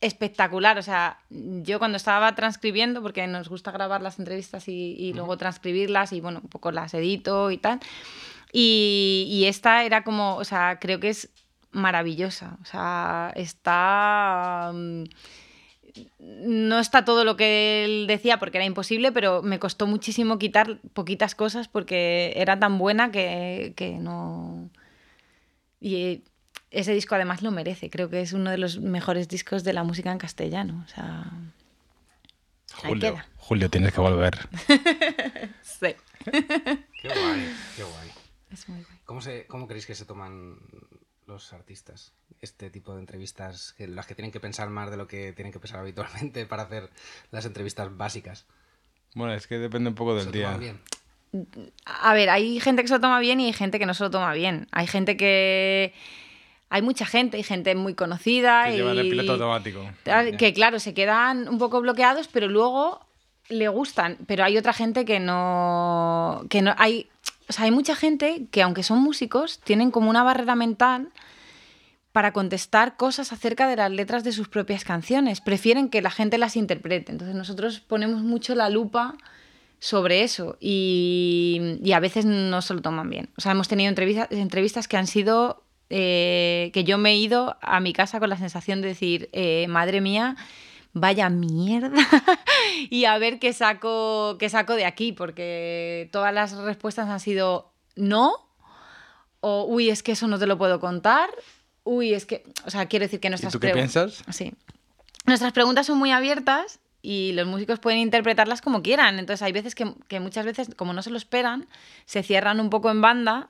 espectacular. 0.01 0.79
O 0.79 0.83
sea, 0.83 1.19
yo 1.31 1.79
cuando 1.79 1.97
estaba 1.97 2.35
transcribiendo, 2.35 3.03
porque 3.03 3.27
nos 3.27 3.49
gusta 3.49 3.71
grabar 3.71 4.03
las 4.03 4.19
entrevistas 4.19 4.69
y, 4.69 4.95
y 4.99 5.13
luego 5.13 5.37
transcribirlas 5.37 6.13
y 6.13 6.21
bueno, 6.21 6.41
un 6.43 6.49
poco 6.49 6.71
las 6.73 6.95
edito 6.95 7.51
y 7.51 7.59
tal. 7.59 7.81
Y, 8.53 9.27
y 9.31 9.47
esta 9.47 9.85
era 9.85 10.05
como, 10.05 10.37
o 10.37 10.45
sea, 10.45 10.79
creo 10.81 11.01
que 11.01 11.11
es 11.11 11.31
maravillosa. 11.73 12.59
O 12.63 12.65
sea, 12.65 13.33
está... 13.37 14.73
mm, 14.75 15.05
no 16.19 16.79
está 16.79 17.05
todo 17.05 17.25
lo 17.25 17.37
que 17.37 17.85
él 17.85 18.07
decía 18.07 18.39
porque 18.39 18.59
era 18.59 18.65
imposible, 18.67 19.13
pero 19.13 19.43
me 19.43 19.59
costó 19.59 19.87
muchísimo 19.87 20.39
quitar 20.39 20.79
poquitas 20.93 21.35
cosas 21.35 21.69
porque 21.69 22.35
era 22.37 22.59
tan 22.59 22.79
buena 22.79 23.11
que, 23.11 23.73
que 23.77 23.93
no... 23.93 24.69
Y 25.81 26.23
ese 26.71 26.93
disco 26.93 27.15
además 27.15 27.43
lo 27.43 27.51
merece, 27.51 27.91
creo 27.91 28.09
que 28.11 28.21
es 28.21 28.33
uno 28.33 28.51
de 28.51 28.59
los 28.59 28.79
mejores 28.81 29.29
discos 29.29 29.65
de 29.65 29.73
la 29.73 29.85
música 29.85 30.11
en 30.13 30.19
castellano. 30.19 30.83
O 30.85 30.89
sea, 30.89 31.31
Julio, 32.75 33.13
queda. 33.15 33.27
Julio, 33.37 33.71
tienes 33.71 33.93
que 33.93 34.01
volver. 34.01 34.49
Sí. 35.63 35.95
Qué 36.25 37.09
guay, 37.09 37.55
qué 37.77 37.83
guay. 37.83 38.11
Es 38.51 38.69
muy 38.69 38.83
guay. 38.83 38.99
¿Cómo, 39.05 39.21
se, 39.21 39.47
¿Cómo 39.47 39.67
creéis 39.69 39.85
que 39.87 39.95
se 39.95 40.07
toman 40.07 40.57
los 41.27 41.53
artistas 41.53 42.13
este 42.41 42.71
tipo 42.71 42.95
de 42.95 43.01
entrevistas, 43.01 43.75
las 43.79 44.07
que 44.07 44.15
tienen 44.15 44.33
que 44.33 44.41
pensar 44.41 44.71
más 44.71 44.91
de 44.91 44.97
lo 44.97 45.07
que 45.07 45.33
tienen 45.35 45.53
que 45.53 45.59
pensar 45.61 45.81
habitualmente 45.81 46.47
para 46.47 46.63
hacer 46.63 46.91
las 47.31 47.45
entrevistas 47.45 47.95
básicas? 47.97 48.47
Bueno, 49.15 49.35
es 49.35 49.47
que 49.47 49.59
depende 49.59 49.91
un 49.91 49.95
poco 49.95 50.13
¿Se 50.13 50.19
del 50.19 50.27
lo 50.27 50.33
día. 50.33 50.47
toman 50.47 50.61
bien? 50.61 50.81
A 51.85 52.15
ver, 52.15 52.31
hay 52.31 52.59
gente 52.61 52.83
que 52.83 52.89
se 52.89 52.95
lo 52.95 53.01
toma 53.01 53.21
bien 53.21 53.39
y 53.41 53.47
hay 53.47 53.53
gente 53.53 53.79
que 53.79 53.87
no 53.87 53.95
se 53.95 54.05
lo 54.05 54.11
toma 54.11 54.33
bien. 54.33 54.67
Hay 54.73 54.87
gente 54.87 55.17
que... 55.17 55.93
Hay 56.69 56.83
mucha 56.83 57.07
gente, 57.07 57.37
hay 57.37 57.43
gente 57.43 57.75
muy 57.75 57.95
conocida 57.95 58.65
Que 58.65 58.75
y... 58.75 58.77
llevan 58.77 58.99
el 58.99 59.09
piloto 59.09 59.33
automático. 59.33 59.89
Que 60.39 60.53
claro, 60.53 60.81
se 60.81 60.95
quedan 60.95 61.49
un 61.49 61.59
poco 61.59 61.81
bloqueados, 61.81 62.29
pero 62.29 62.49
luego 62.49 63.01
le 63.49 63.69
gustan. 63.69 64.19
Pero 64.27 64.45
hay 64.45 64.59
otra 64.59 64.73
gente 64.73 65.05
que 65.05 65.21
no. 65.21 66.45
que 66.51 66.63
no. 66.63 66.75
Hay. 66.79 67.09
O 67.49 67.53
sea, 67.53 67.67
hay 67.67 67.71
mucha 67.71 67.95
gente 67.95 68.47
que, 68.51 68.63
aunque 68.63 68.83
son 68.83 68.99
músicos, 69.01 69.61
tienen 69.61 69.93
como 69.93 70.11
una 70.11 70.25
barrera 70.25 70.57
mental 70.57 71.11
para 72.11 72.33
contestar 72.33 72.97
cosas 72.97 73.33
acerca 73.33 73.69
de 73.69 73.77
las 73.77 73.91
letras 73.91 74.25
de 74.25 74.33
sus 74.33 74.49
propias 74.49 74.85
canciones. 74.85 75.41
Prefieren 75.41 75.89
que 75.89 76.03
la 76.03 76.11
gente 76.11 76.39
las 76.39 76.57
interprete. 76.57 77.13
Entonces 77.13 77.37
nosotros 77.37 77.79
ponemos 77.81 78.23
mucho 78.23 78.55
la 78.55 78.71
lupa 78.71 79.15
sobre 79.79 80.23
eso 80.23 80.57
y, 80.59 81.79
y 81.85 81.93
a 81.93 82.01
veces 82.01 82.25
no 82.25 82.63
se 82.63 82.75
lo 82.75 82.81
toman 82.81 83.11
bien. 83.11 83.29
O 83.37 83.43
sea, 83.43 83.53
hemos 83.53 83.69
tenido 83.69 83.91
entrevistas, 83.91 84.29
entrevistas 84.31 84.89
que 84.89 84.97
han 84.97 85.07
sido 85.07 85.63
eh, 85.91 86.71
que 86.73 86.85
yo 86.85 86.99
me 86.99 87.13
he 87.13 87.17
ido 87.17 87.57
a 87.61 87.81
mi 87.81 87.93
casa 87.93 88.19
con 88.19 88.29
la 88.29 88.37
sensación 88.37 88.83
de 88.83 88.89
decir, 88.89 89.29
eh, 89.33 89.67
madre 89.69 90.01
mía, 90.01 90.37
vaya 90.93 91.29
mierda, 91.29 91.93
y 92.91 93.05
a 93.05 93.17
ver 93.19 93.39
qué 93.39 93.53
saco, 93.53 94.37
qué 94.39 94.49
saco 94.49 94.75
de 94.75 94.85
aquí, 94.85 95.13
porque 95.13 96.09
todas 96.13 96.33
las 96.35 96.57
respuestas 96.57 97.09
han 97.09 97.21
sido 97.21 97.73
no, 97.95 98.49
o 99.41 99.65
uy, 99.65 99.91
es 99.91 100.03
que 100.03 100.13
eso 100.13 100.27
no 100.27 100.39
te 100.39 100.47
lo 100.47 100.59
puedo 100.59 100.81
contar, 100.81 101.31
uy, 101.85 102.15
es 102.15 102.27
que, 102.27 102.45
o 102.65 102.71
sea, 102.71 102.87
quiero 102.87 103.05
decir 103.05 103.21
que 103.21 103.29
¿Y 103.29 103.31
nuestras 103.31 103.53
tú 103.53 103.61
qué 103.61 103.71
piensas? 103.71 104.25
Sí. 104.31 104.53
Nuestras 105.25 105.53
preguntas 105.53 105.87
son 105.87 105.99
muy 105.99 106.11
abiertas 106.11 106.81
y 107.01 107.33
los 107.33 107.47
músicos 107.47 107.79
pueden 107.79 108.01
interpretarlas 108.01 108.61
como 108.61 108.83
quieran. 108.83 109.19
Entonces 109.19 109.43
hay 109.43 109.53
veces 109.53 109.75
que, 109.75 109.93
que 110.09 110.21
muchas 110.21 110.45
veces, 110.45 110.69
como 110.77 110.93
no 110.93 111.03
se 111.03 111.11
lo 111.11 111.17
esperan, 111.17 111.69
se 112.05 112.23
cierran 112.23 112.61
un 112.61 112.71
poco 112.71 112.91
en 112.91 113.01
banda 113.01 113.49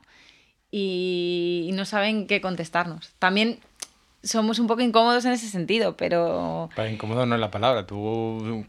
y, 0.79 1.71
no 1.73 1.87
saben 1.87 2.27
qué 2.27 2.43
contestarnos. 2.43 3.13
También 3.19 3.61
somos 4.23 4.59
un 4.59 4.67
poco 4.67 4.83
incómodos 4.83 5.25
en 5.25 5.33
ese 5.33 5.49
sentido, 5.49 5.97
pero 5.97 6.69
Para 6.77 6.91
incómodo 6.91 7.25
no 7.25 7.35
es 7.35 7.41
la 7.41 7.51
palabra. 7.51 7.87
Tú 7.87 8.67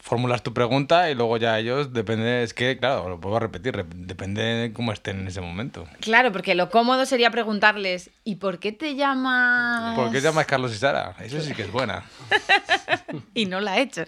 formulas 0.00 0.42
tu 0.42 0.54
pregunta 0.54 1.10
y 1.10 1.14
luego 1.14 1.36
ya 1.36 1.58
ellos, 1.58 1.92
depende, 1.92 2.42
es 2.42 2.54
que, 2.54 2.78
claro, 2.78 3.08
lo 3.10 3.20
puedo 3.20 3.38
repetir, 3.40 3.74
rep- 3.74 3.88
depende 3.88 4.42
de 4.42 4.72
cómo 4.72 4.92
estén 4.92 5.20
en 5.20 5.28
ese 5.28 5.40
momento. 5.42 5.86
claro, 6.00 6.30
porque 6.32 6.54
lo 6.54 6.70
cómodo 6.70 7.04
sería 7.06 7.30
preguntarles, 7.30 8.10
¿y 8.22 8.36
por 8.36 8.58
qué 8.58 8.72
te 8.72 8.94
llamas? 8.96 9.94
¿Por 9.96 10.10
qué 10.10 10.20
llamas 10.20 10.46
Carlos 10.46 10.72
y 10.74 10.78
Sara? 10.78 11.14
Eso 11.20 11.40
sí 11.40 11.54
que 11.54 11.62
es 11.62 11.72
buena. 11.72 12.04
Y 13.34 13.46
no 13.46 13.60
la 13.60 13.78
he 13.78 13.82
hecho. 13.82 14.02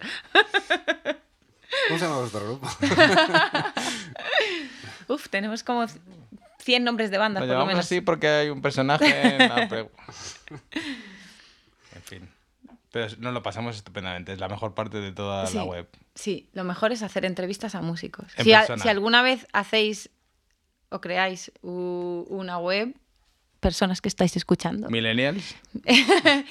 ¿Cómo 1.87 1.99
se 1.99 2.05
llama 2.07 2.19
vuestro 2.19 2.45
grupo? 2.45 2.69
Uf, 5.09 5.29
tenemos 5.29 5.63
como 5.63 5.87
100 6.67 6.83
nombres 6.85 7.11
de 7.13 7.19
bandas, 7.19 7.41
Lo 7.43 7.47
por 7.47 7.49
lo 7.49 7.55
llamamos 7.55 7.69
menos. 7.75 7.87
así 7.87 8.01
porque 8.01 8.29
hay 8.29 8.49
un 8.51 8.61
personaje 8.61 9.07
en 9.09 9.39
la 9.49 9.69
pre- 9.69 9.89
En 11.95 12.03
fin. 12.03 12.29
Pero 12.93 13.15
nos 13.19 13.33
lo 13.33 13.43
pasamos 13.43 13.77
estupendamente. 13.77 14.33
Es 14.33 14.41
la 14.41 14.49
mejor 14.49 14.75
parte 14.75 14.99
de 14.99 15.13
toda 15.13 15.47
Sí. 15.47 15.57
la 15.57 15.65
web. 15.65 15.89
Sí, 16.15 16.49
lo 16.55 16.65
mejor 16.65 16.91
es 16.93 17.03
hacer 17.03 17.25
entrevistas 17.25 17.75
a 17.75 17.83
músicos. 17.83 18.27
En 18.37 18.45
Si, 18.45 18.53
a- 18.53 18.59
persona. 18.61 18.83
si 18.83 18.89
alguna 18.89 19.23
vez 19.23 19.47
hacéis 19.53 20.11
o 20.89 21.01
creáis 21.01 21.53
una 21.63 22.59
web, 22.59 22.95
personas 23.61 24.01
que 24.01 24.09
estáis 24.09 24.37
escuchando, 24.37 24.89
Millennials. 24.91 25.55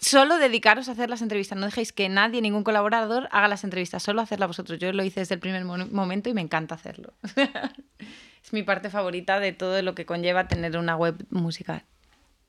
solo 0.00 0.38
dedicaros 0.38 0.88
a 0.88 0.92
hacer 0.92 1.08
las 1.10 1.22
entrevistas. 1.22 1.58
No 1.58 1.66
dejéis 1.66 1.92
que 1.92 2.08
nadie, 2.08 2.40
ningún 2.42 2.62
colaborador, 2.64 3.28
haga 3.32 3.48
las 3.48 3.64
entrevistas. 3.64 4.02
Solo 4.02 4.20
hacerlas 4.22 4.48
vosotros. 4.48 4.78
Yo 4.78 4.92
lo 4.92 5.02
hice 5.02 5.20
desde 5.20 5.34
el 5.34 5.40
primer 5.40 5.64
mo- 5.64 5.86
momento 5.86 6.28
y 6.28 6.34
me 6.34 6.40
encanta 6.42 6.74
hacerlo. 6.74 7.12
es 8.46 8.52
mi 8.52 8.62
parte 8.62 8.90
favorita 8.90 9.40
de 9.40 9.52
todo 9.52 9.82
lo 9.82 9.96
que 9.96 10.06
conlleva 10.06 10.46
tener 10.46 10.78
una 10.78 10.96
web 10.96 11.26
musical. 11.30 11.82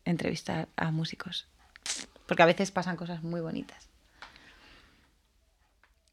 Entrevistar 0.06 0.68
a 0.76 0.92
músicos. 0.92 1.48
Porque 2.28 2.44
a 2.44 2.46
veces 2.46 2.70
pasan 2.70 2.98
cosas 2.98 3.24
muy 3.24 3.42
bonitas. 3.42 3.90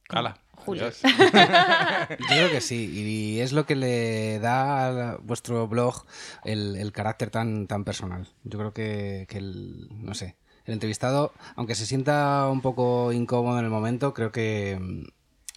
Hala. 0.09 0.38
Julio. 0.53 0.91
Yo 1.03 2.26
creo 2.26 2.50
que 2.50 2.62
sí, 2.62 2.91
y 2.95 3.41
es 3.41 3.53
lo 3.53 3.67
que 3.67 3.76
le 3.76 4.38
da 4.38 5.12
a 5.12 5.17
vuestro 5.19 5.69
blog 5.69 6.07
el, 6.45 6.76
el 6.76 6.93
carácter 6.93 7.29
tan, 7.29 7.67
tan 7.67 7.85
personal. 7.85 8.26
Yo 8.45 8.59
creo 8.59 8.73
que, 8.73 9.26
que 9.29 9.37
el, 9.37 9.88
no 9.91 10.14
sé, 10.14 10.37
el 10.64 10.73
entrevistado, 10.73 11.35
aunque 11.57 11.75
se 11.75 11.85
sienta 11.85 12.49
un 12.50 12.62
poco 12.62 13.12
incómodo 13.12 13.59
en 13.59 13.67
el 13.67 13.71
momento, 13.71 14.14
creo 14.14 14.33
que 14.33 15.05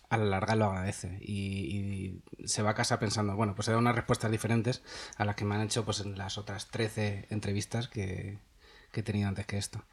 a 0.10 0.18
la 0.18 0.26
larga 0.26 0.56
lo 0.56 0.66
agradece 0.66 1.18
y, 1.22 2.22
y 2.42 2.48
se 2.48 2.62
va 2.62 2.72
a 2.72 2.76
casa 2.76 3.00
pensando, 3.00 3.36
bueno, 3.36 3.56
pues 3.56 3.68
he 3.68 3.72
dado 3.72 3.82
unas 3.82 3.96
respuestas 3.96 4.32
diferentes 4.32 4.82
a 5.18 5.26
las 5.26 5.36
que 5.36 5.46
me 5.46 5.56
han 5.56 5.62
hecho 5.62 5.86
pues 5.86 6.00
en 6.00 6.18
las 6.18 6.38
otras 6.38 6.68
13 6.68 7.28
entrevistas 7.30 7.88
que, 7.88 8.38
que 8.92 9.02
he 9.02 9.04
tenido 9.04 9.28
antes 9.28 9.46
que 9.46 9.58
esto. 9.58 9.84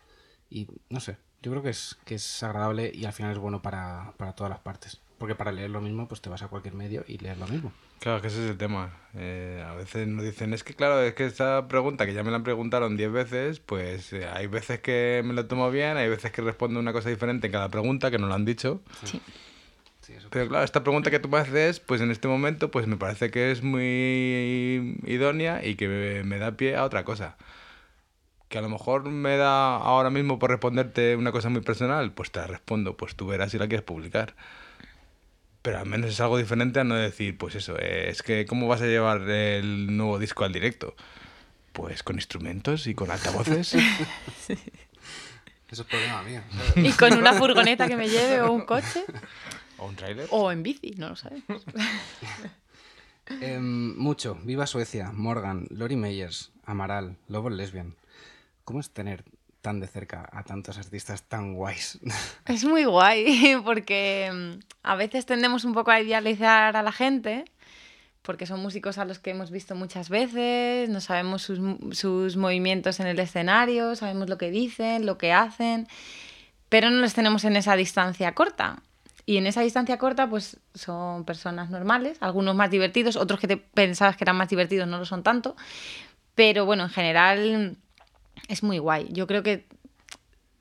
Y 0.50 0.68
no 0.88 1.00
sé, 1.00 1.16
yo 1.42 1.50
creo 1.50 1.62
que 1.62 1.70
es, 1.70 1.96
que 2.04 2.14
es 2.14 2.42
agradable 2.42 2.92
y 2.94 3.04
al 3.04 3.12
final 3.12 3.32
es 3.32 3.38
bueno 3.38 3.60
para, 3.60 4.12
para 4.16 4.34
todas 4.34 4.50
las 4.50 4.60
partes. 4.60 5.00
Porque 5.18 5.34
para 5.34 5.52
leer 5.52 5.70
lo 5.70 5.80
mismo, 5.80 6.08
pues 6.08 6.20
te 6.20 6.28
vas 6.28 6.42
a 6.42 6.48
cualquier 6.48 6.74
medio 6.74 7.04
y 7.06 7.18
lees 7.18 7.38
lo 7.38 7.46
mismo. 7.46 7.72
Claro, 8.00 8.20
que 8.20 8.26
ese 8.26 8.44
es 8.44 8.50
el 8.50 8.58
tema. 8.58 8.92
Eh, 9.14 9.64
a 9.66 9.72
veces 9.74 10.06
nos 10.08 10.24
dicen, 10.24 10.52
es 10.52 10.64
que 10.64 10.74
claro, 10.74 11.00
es 11.00 11.14
que 11.14 11.24
esta 11.24 11.68
pregunta 11.68 12.04
que 12.04 12.12
ya 12.12 12.22
me 12.22 12.30
la 12.30 12.42
preguntaron 12.42 12.96
10 12.96 13.12
veces, 13.12 13.60
pues 13.60 14.12
eh, 14.12 14.26
hay 14.26 14.46
veces 14.48 14.80
que 14.80 15.22
me 15.24 15.32
lo 15.32 15.46
tomo 15.46 15.70
bien, 15.70 15.96
hay 15.96 16.08
veces 16.08 16.32
que 16.32 16.42
respondo 16.42 16.80
una 16.80 16.92
cosa 16.92 17.08
diferente 17.08 17.46
en 17.46 17.52
cada 17.52 17.68
pregunta 17.68 18.10
que 18.10 18.18
no 18.18 18.26
lo 18.26 18.34
han 18.34 18.44
dicho. 18.44 18.82
Sí. 19.04 19.20
Sí, 20.04 20.12
eso. 20.12 20.28
Pero 20.30 20.48
claro, 20.48 20.64
esta 20.64 20.82
pregunta 20.82 21.10
que 21.10 21.18
tú 21.18 21.28
me 21.28 21.38
haces, 21.38 21.80
pues 21.80 22.00
en 22.02 22.10
este 22.10 22.28
momento, 22.28 22.70
pues 22.70 22.86
me 22.86 22.96
parece 22.96 23.30
que 23.30 23.50
es 23.50 23.62
muy 23.62 24.98
idónea 25.06 25.64
y 25.64 25.76
que 25.76 25.88
me, 25.88 26.24
me 26.24 26.38
da 26.38 26.52
pie 26.52 26.76
a 26.76 26.84
otra 26.84 27.04
cosa. 27.04 27.36
Que 28.48 28.58
a 28.58 28.60
lo 28.60 28.68
mejor 28.68 29.08
me 29.08 29.36
da 29.38 29.76
ahora 29.76 30.10
mismo 30.10 30.38
por 30.38 30.50
responderte 30.50 31.16
una 31.16 31.32
cosa 31.32 31.48
muy 31.48 31.62
personal, 31.62 32.12
pues 32.12 32.30
te 32.30 32.40
la 32.40 32.46
respondo, 32.46 32.96
pues 32.96 33.16
tú 33.16 33.26
verás 33.26 33.52
si 33.52 33.58
la 33.58 33.66
quieres 33.66 33.84
publicar. 33.84 34.34
Pero 35.62 35.78
al 35.78 35.86
menos 35.86 36.10
es 36.10 36.20
algo 36.20 36.36
diferente 36.36 36.80
a 36.80 36.84
no 36.84 36.94
decir, 36.94 37.38
pues 37.38 37.54
eso, 37.54 37.78
eh, 37.78 38.10
es 38.10 38.22
que 38.22 38.44
¿cómo 38.44 38.68
vas 38.68 38.82
a 38.82 38.86
llevar 38.86 39.22
el 39.22 39.96
nuevo 39.96 40.18
disco 40.18 40.44
al 40.44 40.52
directo? 40.52 40.94
Pues 41.72 42.02
con 42.02 42.16
instrumentos 42.16 42.86
y 42.86 42.94
con 42.94 43.10
altavoces. 43.10 43.74
Eso 45.70 45.82
es 45.82 45.88
problema 45.88 46.22
mío. 46.22 46.42
¿sabes? 46.52 46.84
Y 46.84 46.92
con 46.92 47.14
una 47.14 47.32
furgoneta 47.32 47.88
que 47.88 47.96
me 47.96 48.08
lleve 48.08 48.42
o 48.42 48.52
un 48.52 48.66
coche 48.66 49.04
o 49.78 49.86
un 49.86 49.96
tráiler. 49.96 50.28
o 50.30 50.50
en 50.50 50.62
bici, 50.62 50.92
no 50.96 51.10
lo 51.10 51.16
sabemos. 51.16 51.64
Em, 53.40 53.96
mucho. 53.96 54.34
Viva 54.42 54.66
Suecia, 54.66 55.10
Morgan, 55.10 55.66
Lori 55.70 55.96
Meyers, 55.96 56.52
Amaral, 56.64 57.16
Lobo 57.28 57.48
Lesbian. 57.48 57.94
¿Cómo 58.64 58.80
es 58.80 58.90
tener 58.90 59.24
tan 59.62 59.80
de 59.80 59.86
cerca 59.86 60.28
a 60.30 60.42
tantos 60.42 60.76
artistas 60.76 61.22
tan 61.22 61.54
guays? 61.54 61.98
Es 62.46 62.64
muy 62.64 62.84
guay 62.84 63.56
porque 63.64 64.30
mm, 64.30 64.60
a 64.82 64.94
veces 64.96 65.24
tendemos 65.24 65.64
un 65.64 65.72
poco 65.72 65.90
a 65.90 66.00
idealizar 66.00 66.76
a 66.76 66.82
la 66.82 66.92
gente 66.92 67.46
porque 68.20 68.46
son 68.46 68.60
músicos 68.60 68.96
a 68.96 69.04
los 69.04 69.18
que 69.18 69.30
hemos 69.30 69.50
visto 69.50 69.74
muchas 69.74 70.08
veces, 70.08 70.88
no 70.88 71.02
sabemos 71.02 71.42
sus, 71.42 71.58
sus 71.92 72.38
movimientos 72.38 72.98
en 73.00 73.06
el 73.06 73.18
escenario, 73.18 73.94
sabemos 73.96 74.30
lo 74.30 74.38
que 74.38 74.50
dicen, 74.50 75.04
lo 75.04 75.18
que 75.18 75.34
hacen, 75.34 75.86
pero 76.70 76.88
no 76.88 77.02
los 77.02 77.12
tenemos 77.12 77.44
en 77.44 77.56
esa 77.56 77.76
distancia 77.76 78.34
corta. 78.34 78.82
Y 79.26 79.38
en 79.38 79.46
esa 79.46 79.62
distancia 79.62 79.96
corta, 79.98 80.28
pues 80.28 80.58
son 80.74 81.24
personas 81.24 81.70
normales, 81.70 82.18
algunos 82.20 82.54
más 82.54 82.70
divertidos, 82.70 83.16
otros 83.16 83.40
que 83.40 83.48
te 83.48 83.56
pensabas 83.56 84.16
que 84.16 84.24
eran 84.24 84.36
más 84.36 84.48
divertidos 84.48 84.86
no 84.86 84.98
lo 84.98 85.06
son 85.06 85.22
tanto. 85.22 85.56
Pero 86.34 86.66
bueno, 86.66 86.84
en 86.84 86.90
general 86.90 87.76
es 88.48 88.62
muy 88.62 88.78
guay. 88.78 89.08
Yo 89.10 89.26
creo 89.26 89.42
que 89.42 89.66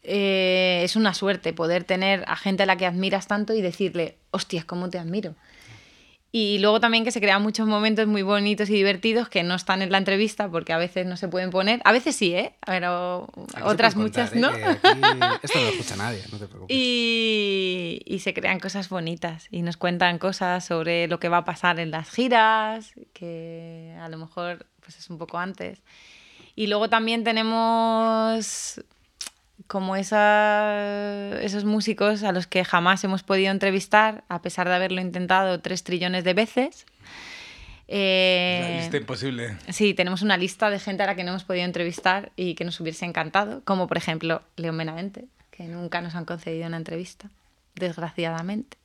eh, 0.03 0.81
es 0.83 0.95
una 0.95 1.13
suerte 1.13 1.53
poder 1.53 1.83
tener 1.83 2.23
a 2.27 2.35
gente 2.35 2.63
a 2.63 2.65
la 2.65 2.77
que 2.77 2.85
admiras 2.85 3.27
tanto 3.27 3.53
y 3.53 3.61
decirle, 3.61 4.17
hostias, 4.31 4.65
¿cómo 4.65 4.89
te 4.89 4.99
admiro? 4.99 5.35
Y 6.35 6.57
luego 6.57 6.79
también 6.79 7.03
que 7.03 7.11
se 7.11 7.21
crean 7.21 7.43
muchos 7.43 7.67
momentos 7.67 8.07
muy 8.07 8.23
bonitos 8.23 8.67
y 8.71 8.73
divertidos 8.73 9.29
que 9.29 9.43
no 9.43 9.53
están 9.53 9.83
en 9.83 9.91
la 9.91 9.99
entrevista 9.99 10.49
porque 10.49 10.73
a 10.73 10.79
veces 10.79 11.05
no 11.05 11.15
se 11.15 11.27
pueden 11.27 11.51
poner. 11.51 11.79
A 11.85 11.91
veces 11.91 12.15
sí, 12.15 12.33
¿eh? 12.33 12.55
Pero 12.65 13.27
otras 13.63 13.95
muchas 13.95 14.31
contar, 14.31 14.51
no. 14.51 14.57
¿eh? 14.57 14.79
Aquí 14.81 14.99
esto 15.43 15.59
no 15.59 15.65
lo 15.65 15.69
escucha 15.69 15.95
nadie, 15.95 16.23
no 16.31 16.39
te 16.39 16.47
preocupes. 16.47 16.75
Y, 16.75 18.01
y 18.03 18.17
se 18.17 18.33
crean 18.33 18.59
cosas 18.59 18.89
bonitas 18.89 19.47
y 19.51 19.61
nos 19.61 19.77
cuentan 19.77 20.17
cosas 20.17 20.65
sobre 20.65 21.07
lo 21.07 21.19
que 21.19 21.29
va 21.29 21.37
a 21.37 21.45
pasar 21.45 21.79
en 21.79 21.91
las 21.91 22.09
giras, 22.09 22.93
que 23.13 23.95
a 24.01 24.09
lo 24.09 24.17
mejor 24.17 24.65
pues 24.79 24.97
es 24.97 25.11
un 25.11 25.19
poco 25.19 25.37
antes. 25.37 25.83
Y 26.55 26.65
luego 26.65 26.89
también 26.89 27.23
tenemos 27.23 28.81
como 29.67 29.95
esa- 29.95 31.39
esos 31.41 31.63
músicos 31.65 32.23
a 32.23 32.31
los 32.31 32.47
que 32.47 32.63
jamás 32.65 33.03
hemos 33.03 33.23
podido 33.23 33.51
entrevistar, 33.51 34.23
a 34.29 34.41
pesar 34.41 34.67
de 34.67 34.75
haberlo 34.75 34.99
intentado 35.01 35.59
tres 35.61 35.83
trillones 35.83 36.23
de 36.23 36.33
veces. 36.33 36.85
Eh, 37.87 38.59
La 38.75 38.81
lista 38.81 38.97
imposible. 38.97 39.57
Sí, 39.69 39.93
tenemos 39.93 40.21
una 40.21 40.37
lista 40.37 40.69
de 40.69 40.79
gente 40.79 41.03
a 41.03 41.05
la 41.05 41.15
que 41.15 41.23
no 41.23 41.31
hemos 41.31 41.43
podido 41.43 41.65
entrevistar 41.65 42.31
y 42.35 42.55
que 42.55 42.65
nos 42.65 42.79
hubiese 42.79 43.05
encantado, 43.05 43.61
como 43.65 43.87
por 43.87 43.97
ejemplo 43.97 44.41
León 44.55 44.77
Benavente, 44.77 45.25
que 45.51 45.63
nunca 45.65 46.01
nos 46.01 46.15
han 46.15 46.25
concedido 46.25 46.65
una 46.67 46.77
entrevista, 46.77 47.29
desgraciadamente. 47.75 48.77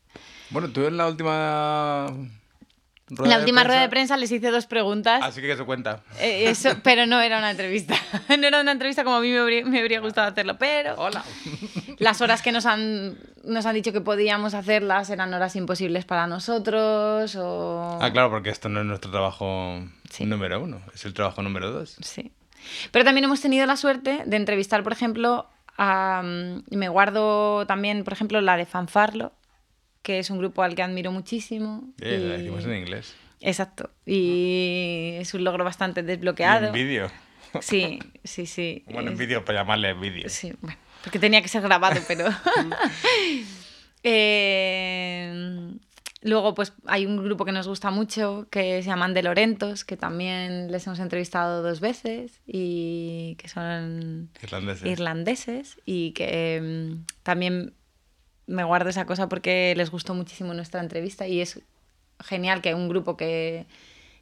Bueno, 0.50 0.68
tú 0.70 0.84
en 0.86 0.96
la 0.96 1.06
última. 1.06 2.06
En 3.10 3.28
la 3.30 3.38
última 3.38 3.64
rueda 3.64 3.80
de 3.80 3.88
prensa 3.88 4.16
les 4.16 4.30
hice 4.30 4.50
dos 4.50 4.66
preguntas, 4.66 5.20
Así 5.22 5.40
que 5.40 5.52
eso 5.52 5.64
cuenta. 5.66 6.00
eh, 6.20 6.50
eso, 6.50 6.70
pero 6.82 7.06
no 7.06 7.20
era 7.20 7.38
una 7.38 7.50
entrevista. 7.50 7.94
No 8.38 8.46
era 8.46 8.60
una 8.60 8.72
entrevista 8.72 9.04
como 9.04 9.16
a 9.16 9.20
mí 9.20 9.30
me 9.30 9.38
habría, 9.38 9.64
me 9.64 9.80
habría 9.80 10.00
gustado 10.00 10.28
hacerlo, 10.28 10.56
pero 10.58 10.94
Hola. 10.96 11.24
las 11.98 12.20
horas 12.20 12.42
que 12.42 12.52
nos 12.52 12.66
han, 12.66 13.16
nos 13.44 13.64
han 13.66 13.74
dicho 13.74 13.92
que 13.92 14.00
podíamos 14.00 14.54
hacerlas 14.54 15.08
eran 15.10 15.32
horas 15.34 15.56
imposibles 15.56 16.04
para 16.04 16.26
nosotros 16.26 17.34
o... 17.36 17.98
Ah, 18.00 18.10
claro, 18.12 18.30
porque 18.30 18.50
esto 18.50 18.68
no 18.68 18.80
es 18.80 18.86
nuestro 18.86 19.10
trabajo 19.10 19.82
Sí. 20.10 20.24
número 20.24 20.62
uno, 20.62 20.80
es 20.94 21.04
el 21.04 21.14
trabajo 21.14 21.42
número 21.42 21.70
dos. 21.70 21.96
Sí. 22.00 22.30
Pero 22.92 23.04
también 23.04 23.24
hemos 23.24 23.40
tenido 23.40 23.64
la 23.66 23.76
suerte 23.76 24.22
de 24.26 24.36
entrevistar, 24.36 24.82
por 24.82 24.92
ejemplo, 24.92 25.46
a, 25.76 26.22
mm, 26.24 26.76
me 26.76 26.88
guardo 26.88 27.66
también, 27.66 28.04
por 28.04 28.12
ejemplo, 28.12 28.40
la 28.40 28.56
de 28.56 28.66
Fanfarlo, 28.66 29.32
que 30.08 30.18
es 30.20 30.30
un 30.30 30.38
grupo 30.38 30.62
al 30.62 30.74
que 30.74 30.82
admiro 30.82 31.12
muchísimo. 31.12 31.84
Eh, 32.00 32.18
lo 32.18 32.28
decimos 32.38 32.64
en 32.64 32.76
inglés. 32.76 33.14
Exacto. 33.42 33.90
Y 34.06 35.16
es 35.18 35.34
un 35.34 35.44
logro 35.44 35.64
bastante 35.64 36.00
Y 36.00 36.04
desbloqueado. 36.04 36.68
en 36.68 36.72
vídeo. 36.72 37.10
Sí, 37.60 37.98
sí, 38.24 38.46
sí. 38.46 38.84
Bueno, 38.90 39.10
en 39.10 39.18
vídeo, 39.18 39.44
para 39.44 39.60
llamarle 39.60 39.92
vídeo. 39.92 40.30
Sí, 40.30 40.54
bueno, 40.62 40.78
porque 41.04 41.18
tenía 41.18 41.42
que 41.42 41.48
ser 41.48 41.60
grabado, 41.60 42.00
pero... 42.08 42.24
Eh, 44.02 45.72
luego, 46.22 46.54
pues 46.54 46.72
hay 46.86 47.04
un 47.04 47.16
grupo 47.22 47.44
que 47.44 47.50
nos 47.52 47.66
gusta 47.68 47.90
mucho 47.90 48.46
que 48.50 48.80
se 48.82 48.88
llaman 48.88 49.12
De 49.12 49.22
Lorentos, 49.24 49.84
que 49.84 49.96
también 49.96 50.70
les 50.70 50.86
hemos 50.86 51.00
entrevistado 51.00 51.62
dos 51.62 51.80
veces 51.80 52.40
y 52.46 53.34
que 53.38 53.48
son 53.48 54.30
Irlandeses. 54.42 54.86
irlandeses 54.88 55.76
y 55.84 56.12
que 56.12 56.60
mm, 56.62 57.04
también 57.24 57.74
me 58.48 58.64
guardo 58.64 58.90
esa 58.90 59.06
cosa 59.06 59.28
porque 59.28 59.74
les 59.76 59.90
gustó 59.90 60.14
muchísimo 60.14 60.54
nuestra 60.54 60.80
entrevista 60.80 61.28
y 61.28 61.40
es 61.40 61.60
genial 62.18 62.60
que 62.62 62.74
un 62.74 62.88
grupo 62.88 63.16
que, 63.16 63.66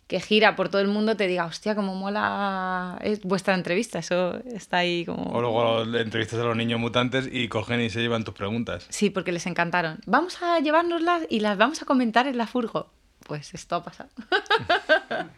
que 0.09 0.21
gira 0.21 0.57
por 0.57 0.69
todo 0.69 0.83
el 0.83 0.89
mundo 0.89 1.17
te 1.17 1.27
diga, 1.27 1.47
hostia, 1.47 1.75
cómo 1.75 1.95
mola 1.95 2.99
es 3.03 3.23
vuestra 3.23 3.55
entrevista, 3.55 4.01
eso 4.01 4.37
está 4.45 4.79
ahí 4.79 5.05
como... 5.07 5.33
O 5.33 5.41
luego 5.41 5.83
entrevistas 5.97 6.41
a 6.41 6.45
los 6.45 6.57
niños 6.57 6.79
mutantes 6.79 7.29
y 7.31 7.49
cogen 7.49 7.81
y 7.81 7.89
se 7.89 8.01
llevan 8.01 8.25
tus 8.25 8.35
preguntas. 8.35 8.87
Sí, 8.91 9.11
porque 9.11 9.33
les 9.33 9.47
encantaron. 9.47 10.01
Vamos 10.07 10.43
a 10.43 10.59
llevárnoslas 10.61 11.23
y 11.31 11.41
las 11.41 11.57
vamos 11.57 11.81
a 11.83 11.87
comentar 11.87 12.27
en 12.27 12.37
la 12.37 12.47
furgo. 12.47 12.91
Pues 13.21 13.55
esto 13.55 13.77
ha 13.77 13.83
pasado. 13.83 14.11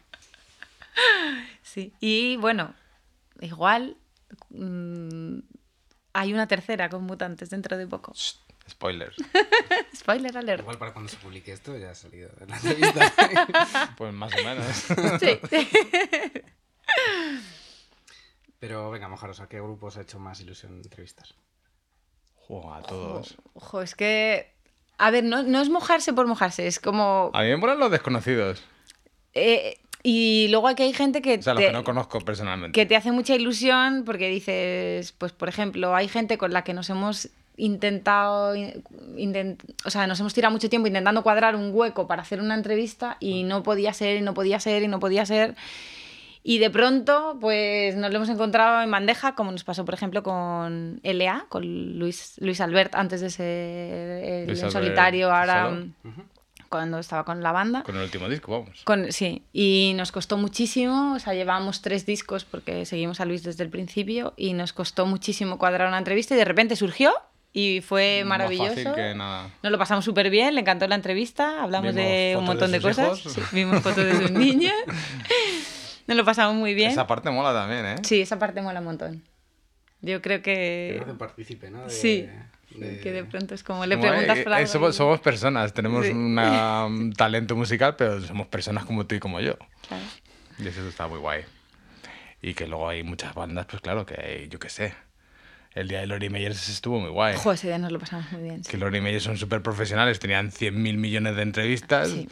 sí. 1.63 1.93
Y 2.01 2.37
bueno, 2.39 2.75
igual 3.41 3.97
mm, 4.51 5.39
hay 6.15 6.35
una 6.35 6.47
tercera 6.47 6.89
con 6.89 7.05
mutantes 7.05 7.51
dentro 7.51 7.79
de 7.79 7.87
poco. 7.87 8.13
Shh, 8.69 8.73
spoilers. 8.73 9.17
Spoiler 9.97 10.37
alert. 10.37 10.61
Igual 10.61 10.79
para 10.79 10.93
cuando 10.93 11.09
se 11.11 11.17
publique 11.17 11.53
esto 11.53 11.77
ya 11.77 11.91
ha 11.91 11.95
salido 11.95 12.31
en 12.41 12.49
la 12.49 12.57
entrevista. 12.57 13.95
Pues 13.97 14.13
más 14.15 14.33
o 14.35 14.45
menos. 14.45 14.67
Sí. 15.21 15.41
Pero 18.61 18.91
venga, 18.91 19.09
mojaros, 19.09 19.41
¿a 19.41 19.49
qué 19.49 19.61
grupos 19.61 19.97
ha 19.97 20.03
hecho 20.03 20.19
más 20.19 20.41
ilusión 20.41 20.75
entrevistas? 20.83 21.35
Jo, 22.35 22.73
a 22.75 22.83
todos. 22.83 23.37
Ojo, 23.55 23.83
es 23.83 23.95
que. 23.95 24.53
A 24.97 25.11
ver, 25.13 25.23
no, 25.23 25.45
no 25.45 25.61
es 25.61 25.69
mojarse 25.69 26.13
por 26.13 26.27
mojarse, 26.27 26.67
es 26.67 26.81
como. 26.81 27.31
A 27.35 27.43
mí 27.43 27.49
me 27.49 27.57
molan 27.57 27.79
los 27.79 27.91
desconocidos. 27.91 28.63
eh, 29.35 29.79
y 30.03 30.47
luego 30.51 30.69
aquí 30.69 30.83
hay 30.85 30.93
gente 30.93 31.23
que. 31.23 31.39
O 31.39 31.43
sea, 31.43 31.55
los 31.55 31.61
te- 31.61 31.67
que 31.69 31.73
no 31.73 31.85
conozco 31.85 32.21
personalmente. 32.21 32.75
que 32.79 32.87
te 32.87 32.97
hace 32.97 33.13
mucha 33.13 33.35
ilusión 33.37 34.03
porque 34.05 34.29
dices, 34.29 35.13
pues 35.13 35.33
por 35.33 35.49
ejemplo, 35.49 35.95
hay 35.95 36.09
gente 36.09 36.37
con 36.39 36.53
la 36.53 36.63
que 36.65 36.73
nos 36.73 36.91
hemos 36.91 37.29
intentado, 37.59 38.55
intent- 38.57 39.61
o 39.85 39.91
sea, 39.91 40.07
nos 40.07 40.19
hemos 40.21 40.33
tirado 40.33 40.53
mucho 40.53 40.71
tiempo 40.71 40.87
intentando 40.89 41.23
cuadrar 41.23 41.55
un 41.57 41.71
hueco 41.75 42.07
para 42.07 42.23
hacer 42.23 42.41
una 42.41 42.55
entrevista 42.55 43.17
y 43.21 43.43
no 43.43 43.63
podía 43.63 43.93
ser, 43.93 44.17
y 44.17 44.21
no 44.23 44.33
podía 44.33 44.59
ser, 44.61 44.83
y 44.83 44.89
no 44.89 44.99
podía 45.01 45.27
ser. 45.27 45.55
Y 46.45 46.59
de 46.61 46.71
pronto, 46.71 47.37
pues 47.41 47.95
nos 47.97 48.11
lo 48.11 48.17
hemos 48.17 48.29
encontrado 48.31 48.81
en 48.81 48.91
bandeja, 48.91 49.35
como 49.35 49.53
nos 49.53 49.65
pasó, 49.65 49.85
por 49.85 49.93
ejemplo, 49.95 50.23
con 50.23 51.01
LA, 51.03 51.45
con 51.51 51.99
Luis, 51.99 52.37
Luis 52.39 52.61
Albert, 52.63 52.95
antes 52.95 53.21
de 53.21 53.29
ser 53.29 53.47
el 54.49 54.57
solitario, 54.71 55.31
ahora 55.35 55.69
mm, 55.71 55.95
cuando 56.71 56.99
estaba 57.01 57.25
con 57.25 57.43
la 57.43 57.51
banda. 57.53 57.83
Con 57.83 57.97
el 57.97 58.03
último 58.03 58.29
disco, 58.29 58.53
vamos. 58.53 58.83
Con- 58.85 59.11
sí, 59.13 59.43
y 59.53 59.93
nos 59.97 60.13
costó 60.13 60.39
muchísimo, 60.39 61.15
o 61.15 61.19
sea, 61.19 61.35
llevábamos 61.35 61.83
tres 61.83 62.07
discos 62.07 62.45
porque 62.45 62.87
seguimos 62.87 63.21
a 63.21 63.25
Luis 63.27 63.43
desde 63.43 63.65
el 63.65 63.71
principio 63.71 64.33
y 64.37 64.53
nos 64.55 64.73
costó 64.73 65.05
muchísimo 65.07 65.59
cuadrar 65.59 65.89
una 65.89 65.99
entrevista 65.99 66.35
y 66.35 66.39
de 66.39 66.45
repente 66.45 66.77
surgió 66.77 67.13
y 67.53 67.81
fue 67.81 68.21
Más 68.25 68.39
maravilloso. 68.39 68.71
fácil 68.75 68.93
que 68.95 69.15
nada. 69.15 69.51
Nos 69.63 69.73
lo 69.73 69.79
pasamos 69.79 70.05
súper 70.05 70.31
bien, 70.31 70.55
le 70.55 70.61
encantó 70.61 70.87
la 70.87 70.95
entrevista, 70.95 71.63
hablamos 71.63 71.95
Vimos 71.95 72.09
de 72.09 72.35
un 72.39 72.45
montón 72.45 72.71
de 72.73 72.79
de, 72.79 72.83
cosas, 72.83 73.19
sí, 73.19 73.41
vimos 73.53 73.83
fotos 73.83 74.05
de 74.05 74.17
sus 74.17 74.31
niños, 74.31 74.75
nos 76.07 76.17
lo 76.17 76.25
pasamos 76.25 76.55
muy 76.57 76.75
bien. 76.75 76.91
Esa 76.91 77.07
parte 77.07 77.31
mola 77.31 77.53
también, 77.53 77.85
¿eh? 77.87 77.97
Sí, 78.03 78.21
esa 78.21 78.39
parte 78.39 78.61
mola 78.63 78.81
un 78.81 78.87
montón. 78.87 79.23
Yo 80.01 80.23
creo 80.23 80.43
que... 80.43 81.03
un 81.09 81.19
partícipe, 81.19 81.71
¿no? 81.71 81.85
De- 81.85 81.91
Sí, 81.91 82.29
de- 82.77 83.01
que 83.01 83.11
de 83.13 83.25
pronto 83.25 83.55
es 83.55 83.65
como 83.65 83.85
le 83.87 83.97
Como, 83.97 84.09
preguntas 84.09 84.39
eh, 84.39 84.43
por 84.45 84.53
eh, 84.53 84.57
algo 84.57 84.69
somos, 84.69 84.95
y- 84.95 84.99
somos 84.99 85.21
personas, 85.21 85.73
tenemos 85.75 86.07
Sí. 86.07 86.13
una- 86.13 86.85
un 86.87 87.13
talento 87.17 87.57
musical, 87.57 87.97
pero 87.97 88.21
somos 88.21 88.47
personas 88.47 88.85
como 88.85 89.07
tú 89.07 89.17
y 89.17 89.19
como 89.21 89.41
yo. 89.41 89.57
Claro. 89.89 90.05
Y 90.59 90.69
eso 90.69 90.87
está 90.89 91.09
muy 91.09 91.19
guay. 91.19 91.43
Y 92.43 92.55
que 92.55 92.67
luego 92.69 92.89
hay 92.89 93.03
muchas 93.03 93.35
bandas, 93.35 93.67
pues 93.67 93.83
claro, 93.83 94.07
que 94.07 94.15
hay, 94.21 94.49
yo 94.49 94.61
qué 94.61 94.69
sé. 94.69 94.95
El 95.75 95.89
día 95.89 96.01
de 96.01 96.07
Lori 96.07 96.29
Meyers 96.31 96.69
estuvo 96.69 96.99
muy 97.01 97.11
guay. 97.11 97.37
Ojo, 97.37 97.53
ese 97.53 97.69
día 97.69 97.79
nos 97.79 97.93
lo 97.93 97.99
pasamos 97.99 98.31
muy 98.33 98.43
bien. 98.43 98.65
sí. 98.65 98.71
Que 98.71 98.79
Lori 98.79 99.01
Meyers 99.01 99.25
son 99.25 99.37
súper 99.37 99.63
profesionales, 99.63 100.19
tenían 100.19 100.51
100.000 100.51 100.73
millones 100.97 101.37
de 101.37 101.43
entrevistas. 101.43 102.09
Sí. 102.11 102.29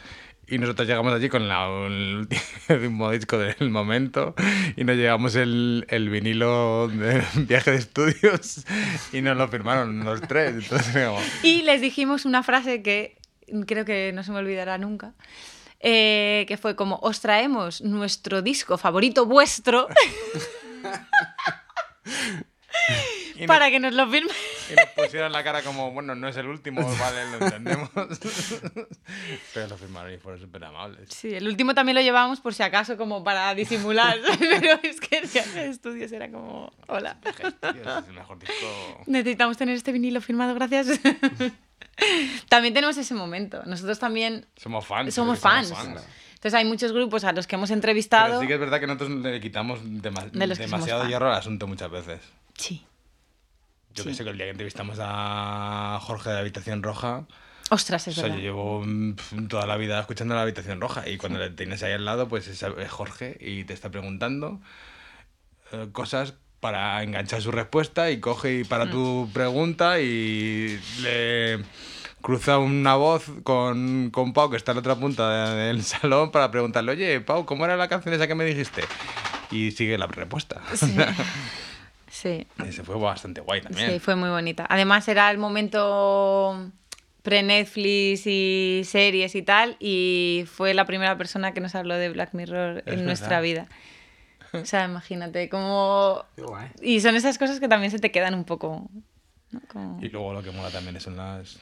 Y 0.49 0.59
nosotros 0.59 0.87
llegamos 0.87 1.13
allí 1.13 1.27
con 1.29 1.47
la- 1.49 1.67
el 1.87 2.27
último 2.69 3.11
disco 3.11 3.37
del 3.37 3.69
momento 3.69 4.33
y 4.77 4.83
nos 4.85 4.95
llevamos 4.95 5.35
el, 5.35 5.85
el 5.89 6.09
vinilo 6.09 6.87
de 6.87 7.21
viaje 7.35 7.71
de 7.71 7.77
estudios 7.77 8.65
y 9.11 9.21
nos 9.21 9.35
lo 9.37 9.47
firmaron 9.49 10.03
los 10.05 10.21
tres. 10.21 10.53
Entonces, 10.55 11.05
como, 11.05 11.19
Y 11.43 11.63
les 11.63 11.81
dijimos 11.81 12.23
una 12.25 12.43
frase 12.43 12.81
que 12.81 13.17
creo 13.65 13.83
que 13.85 14.11
no 14.13 14.23
se 14.23 14.31
me 14.31 14.37
olvidará 14.39 14.77
nunca. 14.77 15.13
eh, 15.79 16.45
que 16.47 16.57
fue 16.57 16.75
como, 16.75 16.97
os 17.01 17.19
traemos 17.21 17.81
nuestro 17.81 18.41
disco 18.41 18.77
favorito 18.77 19.25
vuestro 19.25 19.87
y 23.35 23.39
nos- 23.41 23.47
para 23.47 23.69
que 23.69 23.79
nos 23.79 23.93
lo 23.93 24.07
firme. 24.09 24.31
Y 24.71 24.73
nos 24.75 24.85
pusieron 24.95 25.31
la 25.31 25.43
cara 25.43 25.61
como, 25.61 25.91
bueno, 25.91 26.15
no 26.15 26.27
es 26.27 26.35
el 26.37 26.47
último, 26.47 26.81
vale, 26.99 27.31
lo 27.31 27.45
entendemos. 27.45 27.89
Pero 29.53 29.67
lo 29.67 29.77
firmaron 29.77 30.13
y 30.13 30.17
fueron 30.17 30.41
súper 30.41 30.63
amables. 30.65 31.09
Sí, 31.09 31.33
el 31.33 31.47
último 31.47 31.73
también 31.73 31.95
lo 31.95 32.01
llevábamos 32.01 32.39
por 32.41 32.53
si 32.53 32.63
acaso 32.63 32.97
como 32.97 33.23
para 33.23 33.53
disimular, 33.55 34.17
pero 34.39 34.79
es 34.83 34.99
que 34.99 35.21
de 35.21 35.67
estudios 35.69 36.11
era 36.11 36.29
como, 36.31 36.71
hola, 36.87 37.17
es 37.25 37.39
el 38.07 38.13
mejor 38.13 38.39
disco. 38.39 39.03
necesitamos 39.05 39.57
tener 39.57 39.75
este 39.75 39.91
vinilo 39.91 40.21
firmado, 40.21 40.53
gracias. 40.55 40.99
también 42.49 42.73
tenemos 42.73 42.97
ese 42.97 43.13
momento. 43.13 43.61
Nosotros 43.65 43.99
también 43.99 44.45
Somos 44.55 44.85
fans. 44.85 45.13
somos 45.13 45.39
fans. 45.39 45.69
Entonces 46.35 46.53
hay 46.53 46.65
muchos 46.65 46.91
grupos 46.91 47.23
a 47.23 47.31
los 47.31 47.47
que 47.47 47.55
hemos 47.55 47.71
entrevistado. 47.71 48.27
Pero 48.27 48.41
sí 48.41 48.47
que 48.47 48.53
es 48.53 48.59
verdad 48.59 48.79
que 48.79 48.87
nosotros 48.87 49.09
le 49.09 49.41
quitamos 49.41 49.79
dema- 49.83 50.29
De 50.29 50.47
demasiado 50.55 51.07
hierro 51.07 51.27
al 51.31 51.35
asunto 51.37 51.65
muchas 51.67 51.89
veces. 51.89 52.19
Sí. 52.57 52.85
Yo 53.93 54.03
Sí. 54.03 54.09
que 54.09 54.15
sé 54.15 54.23
que 54.23 54.29
el 54.31 54.37
día 54.37 54.45
que 54.45 54.51
entrevistamos 54.51 54.97
a 55.01 55.97
Jorge 56.01 56.29
de 56.29 56.39
Habitación 56.39 56.83
Roja, 56.83 57.25
Ostras, 57.69 58.07
o 58.07 58.09
es 58.11 58.15
sea, 58.15 58.23
verdad. 58.25 58.37
yo 58.37 58.41
llevo 58.43 58.83
mm, 58.85 59.47
toda 59.49 59.65
la 59.65 59.75
vida 59.77 59.99
escuchando 59.99 60.35
la 60.35 60.41
Habitación 60.43 60.79
Roja 60.79 61.07
y 61.09 61.17
cuando 61.17 61.39
le 61.39 61.49
tienes 61.49 61.83
ahí 61.83 61.91
al 61.93 62.05
lado, 62.05 62.27
pues 62.29 62.47
es 62.47 62.63
Jorge 62.89 63.37
y 63.41 63.63
te 63.65 63.73
está 63.73 63.89
preguntando 63.91 64.61
eh, 65.73 65.87
cosas 65.91 66.35
para 66.61 67.03
enganchar 67.03 67.41
su 67.41 67.51
respuesta 67.51 68.09
y 68.09 68.19
coge 68.19 68.59
y 68.59 68.63
para 68.63 68.85
Mm. 68.85 68.91
tu 68.91 69.29
pregunta 69.33 69.99
y 69.99 70.79
le 71.01 71.63
cruza 72.21 72.57
una 72.57 72.95
voz 72.95 73.25
con, 73.43 74.09
con 74.11 74.33
Pau, 74.33 74.49
que 74.49 74.57
está 74.57 74.71
en 74.71 74.77
la 74.77 74.79
otra 74.79 74.95
punta 74.95 75.53
del 75.55 75.83
salón, 75.83 76.31
para 76.31 76.49
preguntarle, 76.51 76.91
oye, 76.93 77.19
Pau, 77.21 77.45
¿cómo 77.45 77.65
era 77.65 77.75
la 77.77 77.87
canción 77.87 78.13
esa 78.15 78.27
que 78.27 78.35
me 78.35 78.45
dijiste? 78.45 78.83
Y 79.51 79.71
sigue 79.71 79.97
la 79.97 80.07
respuesta. 80.07 80.61
Sí. 80.75 80.95
sí. 82.17 82.47
Ese 82.65 82.83
fue 82.83 82.97
bastante 82.97 83.41
guay 83.41 83.61
también. 83.61 83.91
Sí, 83.91 83.99
fue 83.99 84.15
muy 84.15 84.29
bonita. 84.29 84.65
Además 84.69 85.07
era 85.07 85.29
el 85.29 85.37
momento 85.37 86.71
pre-Netflix 87.21 88.25
y 88.25 88.81
series 88.85 89.35
y 89.35 89.41
tal, 89.41 89.75
y 89.79 90.45
fue 90.47 90.73
la 90.73 90.85
primera 90.85 91.17
persona 91.17 91.53
que 91.53 91.59
nos 91.59 91.75
habló 91.75 91.95
de 91.95 92.09
Black 92.09 92.33
Mirror 92.33 92.83
en 92.85 93.05
nuestra 93.05 93.41
vida. 93.41 93.67
O 94.53 94.65
sea, 94.65 94.85
imagínate, 94.85 95.49
como... 95.49 96.23
Y 96.81 97.01
son 97.01 97.15
esas 97.15 97.37
cosas 97.37 97.59
que 97.59 97.67
también 97.67 97.91
se 97.91 97.99
te 97.99 98.11
quedan 98.11 98.33
un 98.33 98.45
poco... 98.45 98.89
Y 100.01 100.09
luego 100.09 100.33
lo 100.33 100.41
que 100.41 100.51
mola 100.51 100.71
también 100.71 100.99
son 101.01 101.17
las... 101.17 101.59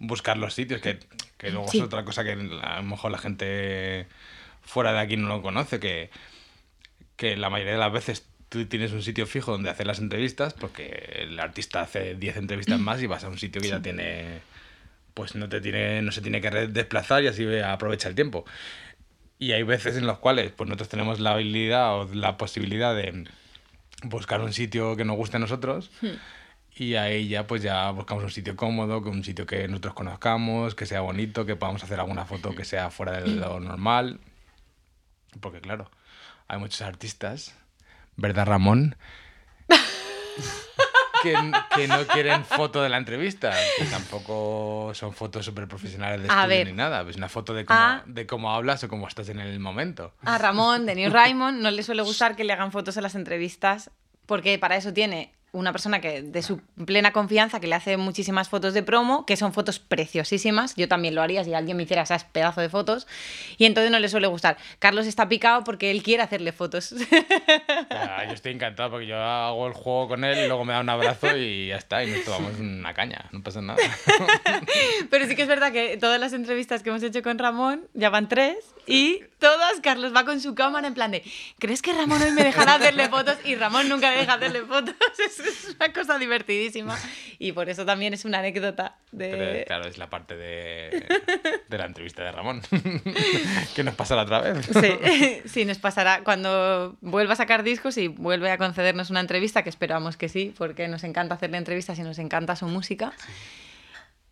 Buscar 0.00 0.36
los 0.36 0.54
sitios, 0.54 0.80
que, 0.80 0.98
que 1.38 1.50
luego 1.50 1.68
es 1.72 1.80
otra 1.80 2.04
cosa 2.04 2.24
que 2.24 2.32
a 2.32 2.76
lo 2.76 2.82
mejor 2.82 3.12
la 3.12 3.18
gente 3.18 4.08
fuera 4.62 4.92
de 4.92 4.98
aquí 4.98 5.16
no 5.16 5.28
lo 5.28 5.40
conoce, 5.42 5.78
que, 5.78 6.10
que 7.16 7.36
la 7.36 7.48
mayoría 7.50 7.74
de 7.74 7.78
las 7.78 7.92
veces 7.92 8.26
tú 8.48 8.64
tienes 8.66 8.92
un 8.92 9.02
sitio 9.02 9.26
fijo 9.26 9.52
donde 9.52 9.70
hacer 9.70 9.86
las 9.86 9.98
entrevistas, 9.98 10.54
porque 10.54 11.18
el 11.18 11.38
artista 11.40 11.80
hace 11.82 12.14
10 12.14 12.36
entrevistas 12.36 12.78
más 12.80 13.02
y 13.02 13.06
vas 13.06 13.24
a 13.24 13.28
un 13.28 13.38
sitio 13.38 13.60
que 13.60 13.68
ya 13.68 13.82
tiene 13.82 14.40
pues 15.14 15.36
no 15.36 15.48
te 15.48 15.60
tiene 15.60 16.02
no 16.02 16.10
se 16.10 16.20
tiene 16.20 16.40
que 16.40 16.50
desplazar 16.50 17.22
y 17.22 17.28
así 17.28 17.46
aprovecha 17.58 18.08
el 18.08 18.14
tiempo. 18.14 18.44
Y 19.38 19.52
hay 19.52 19.62
veces 19.62 19.96
en 19.96 20.06
los 20.06 20.18
cuales 20.18 20.52
pues 20.52 20.68
nosotros 20.68 20.88
tenemos 20.88 21.20
la 21.20 21.32
habilidad 21.32 21.94
o 21.98 22.14
la 22.14 22.36
posibilidad 22.36 22.94
de 22.94 23.24
buscar 24.04 24.40
un 24.40 24.52
sitio 24.52 24.96
que 24.96 25.04
nos 25.04 25.16
guste 25.16 25.36
a 25.36 25.40
nosotros. 25.40 25.90
Hmm. 26.02 26.16
Y 26.76 26.96
ahí 26.96 27.28
ya 27.28 27.46
pues 27.46 27.62
ya 27.62 27.90
buscamos 27.90 28.24
un 28.24 28.30
sitio 28.30 28.56
cómodo, 28.56 28.98
un 28.98 29.22
sitio 29.22 29.46
que 29.46 29.68
nosotros 29.68 29.94
conozcamos, 29.94 30.74
que 30.74 30.86
sea 30.86 31.00
bonito, 31.00 31.46
que 31.46 31.54
podamos 31.54 31.84
hacer 31.84 32.00
alguna 32.00 32.24
foto 32.24 32.54
que 32.54 32.64
sea 32.64 32.90
fuera 32.90 33.20
de 33.20 33.28
lo 33.28 33.60
normal. 33.60 34.18
Porque 35.40 35.60
claro, 35.60 35.90
hay 36.48 36.58
muchos 36.58 36.82
artistas, 36.82 37.54
¿verdad 38.16 38.46
Ramón? 38.46 38.96
que, 41.24 41.88
no 41.88 42.06
quieren 42.06 42.44
foto 42.44 42.82
de 42.82 42.88
la 42.88 42.98
entrevista, 42.98 43.52
que 43.78 43.84
tampoco 43.86 44.92
son 44.94 45.12
fotos 45.12 45.44
súper 45.44 45.66
profesionales 45.66 46.22
de 46.22 46.28
estudio 46.28 46.64
ni 46.66 46.72
nada. 46.72 47.08
Es 47.08 47.16
una 47.16 47.28
foto 47.28 47.54
de 47.54 47.64
cómo, 47.64 47.80
ah. 47.80 48.02
de 48.06 48.26
cómo 48.26 48.52
hablas 48.52 48.84
o 48.84 48.88
cómo 48.88 49.08
estás 49.08 49.28
en 49.28 49.38
el 49.38 49.58
momento. 49.60 50.12
A 50.22 50.38
Ramón, 50.38 50.86
de 50.86 50.94
New 50.94 51.10
Raymond, 51.10 51.60
no 51.60 51.70
le 51.70 51.82
suele 51.82 52.02
gustar 52.02 52.36
que 52.36 52.44
le 52.44 52.52
hagan 52.52 52.72
fotos 52.72 52.96
a 52.96 53.00
las 53.00 53.14
entrevistas 53.14 53.90
porque 54.26 54.58
para 54.58 54.76
eso 54.76 54.92
tiene 54.92 55.32
una 55.54 55.72
persona 55.72 56.00
que 56.00 56.22
de 56.22 56.42
su 56.42 56.60
plena 56.84 57.12
confianza 57.12 57.60
que 57.60 57.68
le 57.68 57.76
hace 57.76 57.96
muchísimas 57.96 58.48
fotos 58.48 58.74
de 58.74 58.82
promo, 58.82 59.24
que 59.24 59.36
son 59.36 59.52
fotos 59.52 59.78
preciosísimas. 59.78 60.74
Yo 60.74 60.88
también 60.88 61.14
lo 61.14 61.22
haría 61.22 61.44
si 61.44 61.54
alguien 61.54 61.76
me 61.76 61.84
hiciera 61.84 62.02
esas 62.02 62.24
pedazo 62.24 62.60
de 62.60 62.68
fotos. 62.68 63.06
Y 63.56 63.64
entonces 63.64 63.90
no 63.90 64.00
le 64.00 64.08
suele 64.08 64.26
gustar. 64.26 64.56
Carlos 64.80 65.06
está 65.06 65.28
picado 65.28 65.62
porque 65.62 65.90
él 65.90 66.02
quiere 66.02 66.22
hacerle 66.22 66.52
fotos. 66.52 66.90
yo 66.90 68.34
estoy 68.34 68.52
encantado 68.52 68.90
porque 68.90 69.06
yo 69.06 69.16
hago 69.16 69.68
el 69.68 69.72
juego 69.74 70.08
con 70.08 70.24
él 70.24 70.44
y 70.44 70.48
luego 70.48 70.64
me 70.64 70.72
da 70.72 70.80
un 70.80 70.88
abrazo 70.88 71.36
y 71.36 71.68
ya 71.68 71.76
está. 71.76 72.02
Y 72.02 72.10
nos 72.10 72.24
tomamos 72.24 72.58
una 72.58 72.92
caña. 72.92 73.26
No 73.30 73.42
pasa 73.42 73.62
nada. 73.62 73.78
Pero 75.10 75.26
sí 75.26 75.36
que 75.36 75.42
es 75.42 75.48
verdad 75.48 75.72
que 75.72 75.96
todas 75.96 76.18
las 76.18 76.32
entrevistas 76.32 76.82
que 76.82 76.90
hemos 76.90 77.02
hecho 77.02 77.22
con 77.22 77.38
Ramón, 77.38 77.86
ya 77.94 78.10
van 78.10 78.28
tres, 78.28 78.56
y 78.86 79.20
todas 79.38 79.80
Carlos 79.80 80.14
va 80.14 80.24
con 80.24 80.40
su 80.40 80.54
cámara 80.54 80.86
en 80.86 80.94
plan 80.94 81.10
de, 81.10 81.22
¿crees 81.58 81.80
que 81.82 81.92
Ramón 81.92 82.20
hoy 82.22 82.32
me 82.32 82.42
dejará 82.42 82.74
hacerle 82.74 83.08
fotos? 83.08 83.36
Y 83.44 83.54
Ramón 83.54 83.88
nunca 83.88 84.10
me 84.10 84.16
deja 84.16 84.34
hacerle 84.34 84.62
fotos. 84.62 84.94
es 85.26 85.38
una 85.76 85.92
cosa 85.92 86.18
divertidísima 86.18 86.98
y 87.38 87.52
por 87.52 87.68
eso 87.68 87.84
también 87.84 88.14
es 88.14 88.24
una 88.24 88.38
anécdota. 88.38 88.96
De... 89.12 89.64
claro, 89.66 89.86
es 89.86 89.98
la 89.98 90.10
parte 90.10 90.36
de, 90.36 91.06
de 91.68 91.78
la 91.78 91.86
entrevista 91.86 92.22
de 92.22 92.32
Ramón. 92.32 92.62
que 93.74 93.84
nos 93.84 93.94
pasará 93.94 94.22
otra 94.22 94.40
vez. 94.40 94.66
sí, 94.66 95.40
sí, 95.48 95.64
nos 95.64 95.78
pasará 95.78 96.22
cuando 96.24 96.96
vuelva 97.00 97.34
a 97.34 97.36
sacar 97.36 97.62
discos 97.62 97.96
y 97.96 98.08
vuelve 98.08 98.50
a 98.50 98.58
concedernos 98.58 99.10
una 99.10 99.20
entrevista, 99.20 99.62
que 99.62 99.70
esperamos 99.70 100.16
que 100.16 100.28
sí, 100.28 100.54
porque 100.56 100.88
nos 100.88 101.04
encanta 101.04 101.34
hacerle 101.34 101.58
entrevistas 101.58 101.98
y 101.98 102.02
nos 102.02 102.18
encanta 102.18 102.56
su 102.56 102.66
música. 102.66 103.12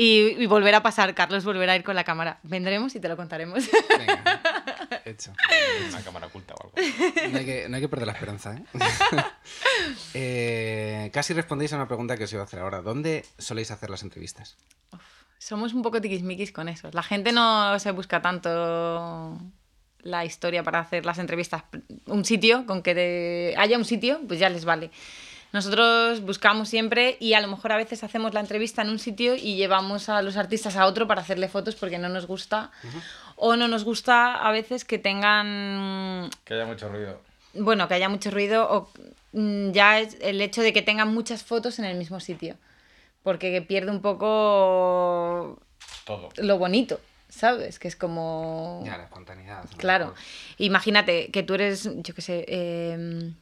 Y, 0.05 0.47
volver 0.47 0.75
a 0.75 0.83
pasar, 0.83 1.15
Carlos 1.15 1.45
volverá 1.45 1.75
a 1.75 1.77
ir 1.77 1.85
con 1.85 1.95
la 1.95 2.03
cámara. 2.03 2.41
Vendremos 2.43 2.93
y 2.97 2.99
te 2.99 3.09
lo 3.09 3.17
contaremos. 3.17 3.62
Venga, 3.99 4.41
hecho. 5.05 5.33
Una 5.91 6.03
cámara 6.03 6.27
oculta 6.27 6.55
o 6.55 6.65
algo. 6.65 6.75
No 7.31 7.38
hay 7.38 7.45
que, 7.45 7.69
no 7.69 7.77
hay 7.77 7.83
que 7.83 7.88
perder 7.88 8.09
la 8.09 8.12
esperanza, 8.15 8.57
¿eh? 8.57 8.65
¿eh? 10.15 11.11
Casi 11.12 11.35
respondéis 11.35 11.73
a 11.73 11.77
una 11.77 11.87
pregunta 11.87 12.17
que 12.17 12.25
os 12.25 12.33
iba 12.33 12.43
a 12.43 12.47
hacer 12.47 12.59
ahora. 12.59 12.83
¿Dónde 12.83 13.25
soléis 13.38 13.71
hacer 13.71 13.91
las 13.91 14.03
entrevistas? 14.03 14.57
somos 15.38 15.73
un 15.73 15.83
poco 15.83 16.01
tiquismiquis 16.01 16.51
con 16.51 16.69
eso. 16.69 16.88
La 16.93 17.05
gente 17.05 17.31
no 17.31 17.79
se 17.79 17.93
busca 17.93 18.21
tanto 18.21 19.38
la 20.01 20.25
historia 20.25 20.65
para 20.65 20.81
hacer 20.81 21.07
las 21.07 21.19
entrevistas. 21.19 21.62
Un 22.07 22.25
sitio, 22.25 22.67
con 22.67 22.83
que 22.83 23.55
haya 23.57 23.79
un 23.79 23.85
sitio, 23.85 24.21
pues 24.27 24.41
ya 24.41 24.49
les 24.49 24.65
vale. 24.65 24.91
Nosotros 25.53 26.23
buscamos 26.23 26.69
siempre 26.69 27.17
y 27.21 27.35
a 27.35 27.41
lo 27.41 27.49
mejor 27.49 27.73
a 27.73 27.77
veces 27.77 28.03
hacemos 28.05 28.33
la 28.33 28.41
entrevista 28.41 28.81
en 28.83 28.88
un 28.88 28.99
sitio 28.99 29.35
y 29.37 29.57
llevamos 29.57 30.09
a 30.09 30.23
los 30.23 30.37
artistas 30.38 30.77
a 30.77 30.87
otro 30.87 31.07
para 31.07 31.21
hacerle 31.21 31.49
fotos 31.49 31.75
porque 31.75 31.99
no 31.99 32.09
nos 32.09 32.27
gusta. 32.27 32.71
O 33.37 33.57
no 33.57 33.69
nos 33.69 33.85
gusta 33.85 34.35
a 34.35 34.51
veces 34.51 34.85
que 34.85 34.99
tengan... 34.99 36.31
Que 36.45 36.55
haya 36.55 36.65
mucho 36.65 36.88
ruido. 36.88 37.21
Bueno, 37.55 37.87
que 37.87 37.95
haya 37.95 38.09
mucho 38.09 38.31
ruido 38.31 38.67
o 38.71 38.91
mm, 39.33 39.73
ya 39.73 40.01
es 40.01 40.17
el 40.23 40.41
hecho 40.41 40.62
de 40.62 40.73
que 40.73 40.81
tengan 40.81 41.12
muchas 41.12 41.45
fotos 41.45 41.79
en 41.79 41.85
el 41.85 41.99
mismo 41.99 42.19
sitio. 42.19 42.57
Porque 43.23 43.61
pierde 43.61 43.91
un 43.91 44.01
poco... 44.01 45.59
Todo. 46.07 46.31
Lo 46.37 46.57
bonito. 46.59 46.99
¿sabes? 47.29 47.79
Que 47.79 47.88
es 47.88 47.97
como... 47.97 48.83
Ya, 48.85 48.99
la 48.99 49.05
espontaneidad. 49.05 49.65
Claro. 49.79 50.15
Imagínate 50.59 51.31
que 51.31 51.43
tú 51.43 51.55
eres, 51.55 51.88
yo 51.97 52.15
qué 52.15 52.21
sé, 52.21 52.45
eh, 52.47 53.33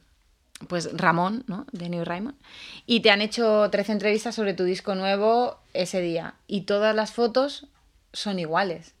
pues 0.67 0.89
Ramón, 0.93 1.43
¿no? 1.47 1.65
De 1.71 1.89
New 1.89 2.03
Raymond, 2.05 2.37
y 2.85 3.01
te 3.01 3.11
han 3.11 3.21
hecho 3.21 3.69
13 3.69 3.93
entrevistas 3.93 4.35
sobre 4.35 4.53
tu 4.53 4.63
disco 4.63 4.95
nuevo 4.95 5.59
ese 5.73 6.01
día, 6.01 6.35
y 6.47 6.61
todas 6.61 6.95
las 6.95 7.13
fotos 7.13 7.67
son 8.13 8.39
iguales. 8.39 8.93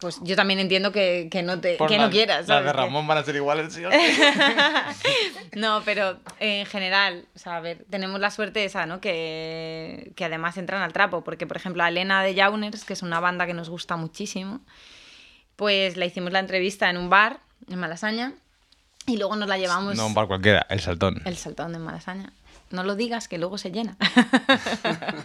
Pues 0.00 0.18
yo 0.22 0.34
también 0.34 0.58
entiendo 0.58 0.92
que, 0.92 1.28
no, 1.44 1.60
te, 1.60 1.76
que 1.76 1.98
no 1.98 2.08
quieras. 2.08 2.48
Las 2.48 2.64
de 2.64 2.72
Ramón 2.72 3.06
van 3.06 3.18
a 3.18 3.22
ser 3.22 3.36
iguales, 3.36 3.74
¿sí? 3.74 3.82
no, 5.56 5.82
pero 5.84 6.18
en 6.38 6.64
general, 6.64 7.26
o 7.36 7.38
sea, 7.38 7.56
a 7.56 7.60
ver, 7.60 7.84
tenemos 7.90 8.18
la 8.18 8.30
suerte 8.30 8.64
esa, 8.64 8.86
¿no? 8.86 9.02
Que, 9.02 10.12
que 10.16 10.24
además 10.24 10.56
entran 10.56 10.80
al 10.80 10.94
trapo, 10.94 11.22
porque 11.22 11.46
por 11.46 11.58
ejemplo 11.58 11.82
a 11.82 11.88
Elena 11.88 12.22
de 12.22 12.34
Jauners, 12.34 12.84
que 12.84 12.94
es 12.94 13.02
una 13.02 13.20
banda 13.20 13.46
que 13.46 13.52
nos 13.52 13.68
gusta 13.68 13.96
muchísimo, 13.96 14.62
pues 15.56 15.98
la 15.98 16.06
hicimos 16.06 16.32
la 16.32 16.38
entrevista 16.38 16.88
en 16.88 16.96
un 16.96 17.10
bar 17.10 17.40
en 17.68 17.78
Malasaña 17.78 18.32
y 19.06 19.16
luego 19.16 19.36
nos 19.36 19.48
la 19.48 19.58
llevamos. 19.58 19.96
No 19.96 20.06
un 20.06 20.14
bar 20.14 20.26
cualquiera, 20.26 20.66
el 20.70 20.80
Saltón. 20.80 21.20
El 21.24 21.36
Saltón 21.36 21.72
de 21.72 21.78
Malasaña. 21.78 22.32
No 22.70 22.84
lo 22.84 22.94
digas, 22.94 23.26
que 23.26 23.38
luego 23.38 23.58
se 23.58 23.72
llena. 23.72 23.96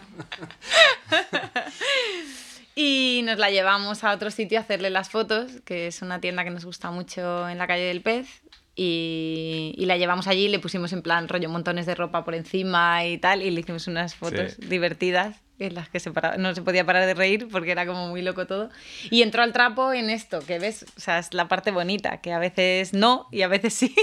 y 2.76 3.22
nos 3.24 3.38
la 3.38 3.52
llevamos 3.52 4.04
a 4.04 4.12
otro 4.14 4.32
sitio 4.32 4.58
a 4.58 4.62
hacerle 4.62 4.90
las 4.90 5.10
fotos, 5.10 5.52
que 5.64 5.88
es 5.88 6.02
una 6.02 6.20
tienda 6.20 6.44
que 6.44 6.50
nos 6.50 6.66
gusta 6.66 6.90
mucho 6.90 7.48
en 7.48 7.60
la 7.60 7.68
calle 7.68 7.84
del 7.84 8.02
Pez. 8.02 8.42
Y, 8.76 9.74
y, 9.78 9.86
la 9.86 9.96
llevamos 9.96 10.28
allí, 10.28 10.50
le 10.50 10.60
pusimos 10.60 10.92
en 10.92 11.02
plan 11.02 11.30
rollo 11.30 11.48
montones 11.48 11.86
de 11.86 11.96
ropa 11.96 12.26
por 12.26 12.36
encima 12.36 13.06
y 13.06 13.18
tal, 13.18 13.42
y 13.42 13.50
le 13.52 13.62
hicimos 13.62 13.88
unas 13.88 14.16
fotos 14.16 14.58
divertidas 14.58 15.45
en 15.60 15.74
las 15.74 15.90
que 15.90 16.00
se 16.00 16.12
no 16.38 16.54
se 16.54 16.62
podía 16.62 16.86
parar 16.86 17.06
de 17.06 17.14
reír 17.14 17.48
porque 17.52 17.72
era 17.72 17.86
como 17.86 18.08
muy 18.10 18.22
loco 18.22 18.46
todo. 18.46 18.70
Y 19.10 19.22
entró 19.22 19.44
al 19.44 19.54
trapo 19.54 19.94
en 19.94 20.10
esto, 20.10 20.40
que 20.40 20.60
ves, 20.60 20.86
o 20.98 21.00
sea, 21.00 21.20
es 21.20 21.34
la 21.34 21.48
parte 21.48 21.72
bonita, 21.72 22.22
que 22.22 22.34
a 22.34 22.40
veces 22.40 22.94
no 22.94 23.28
y 23.32 23.42
a 23.42 23.48
veces 23.48 23.74
sí. 23.74 23.96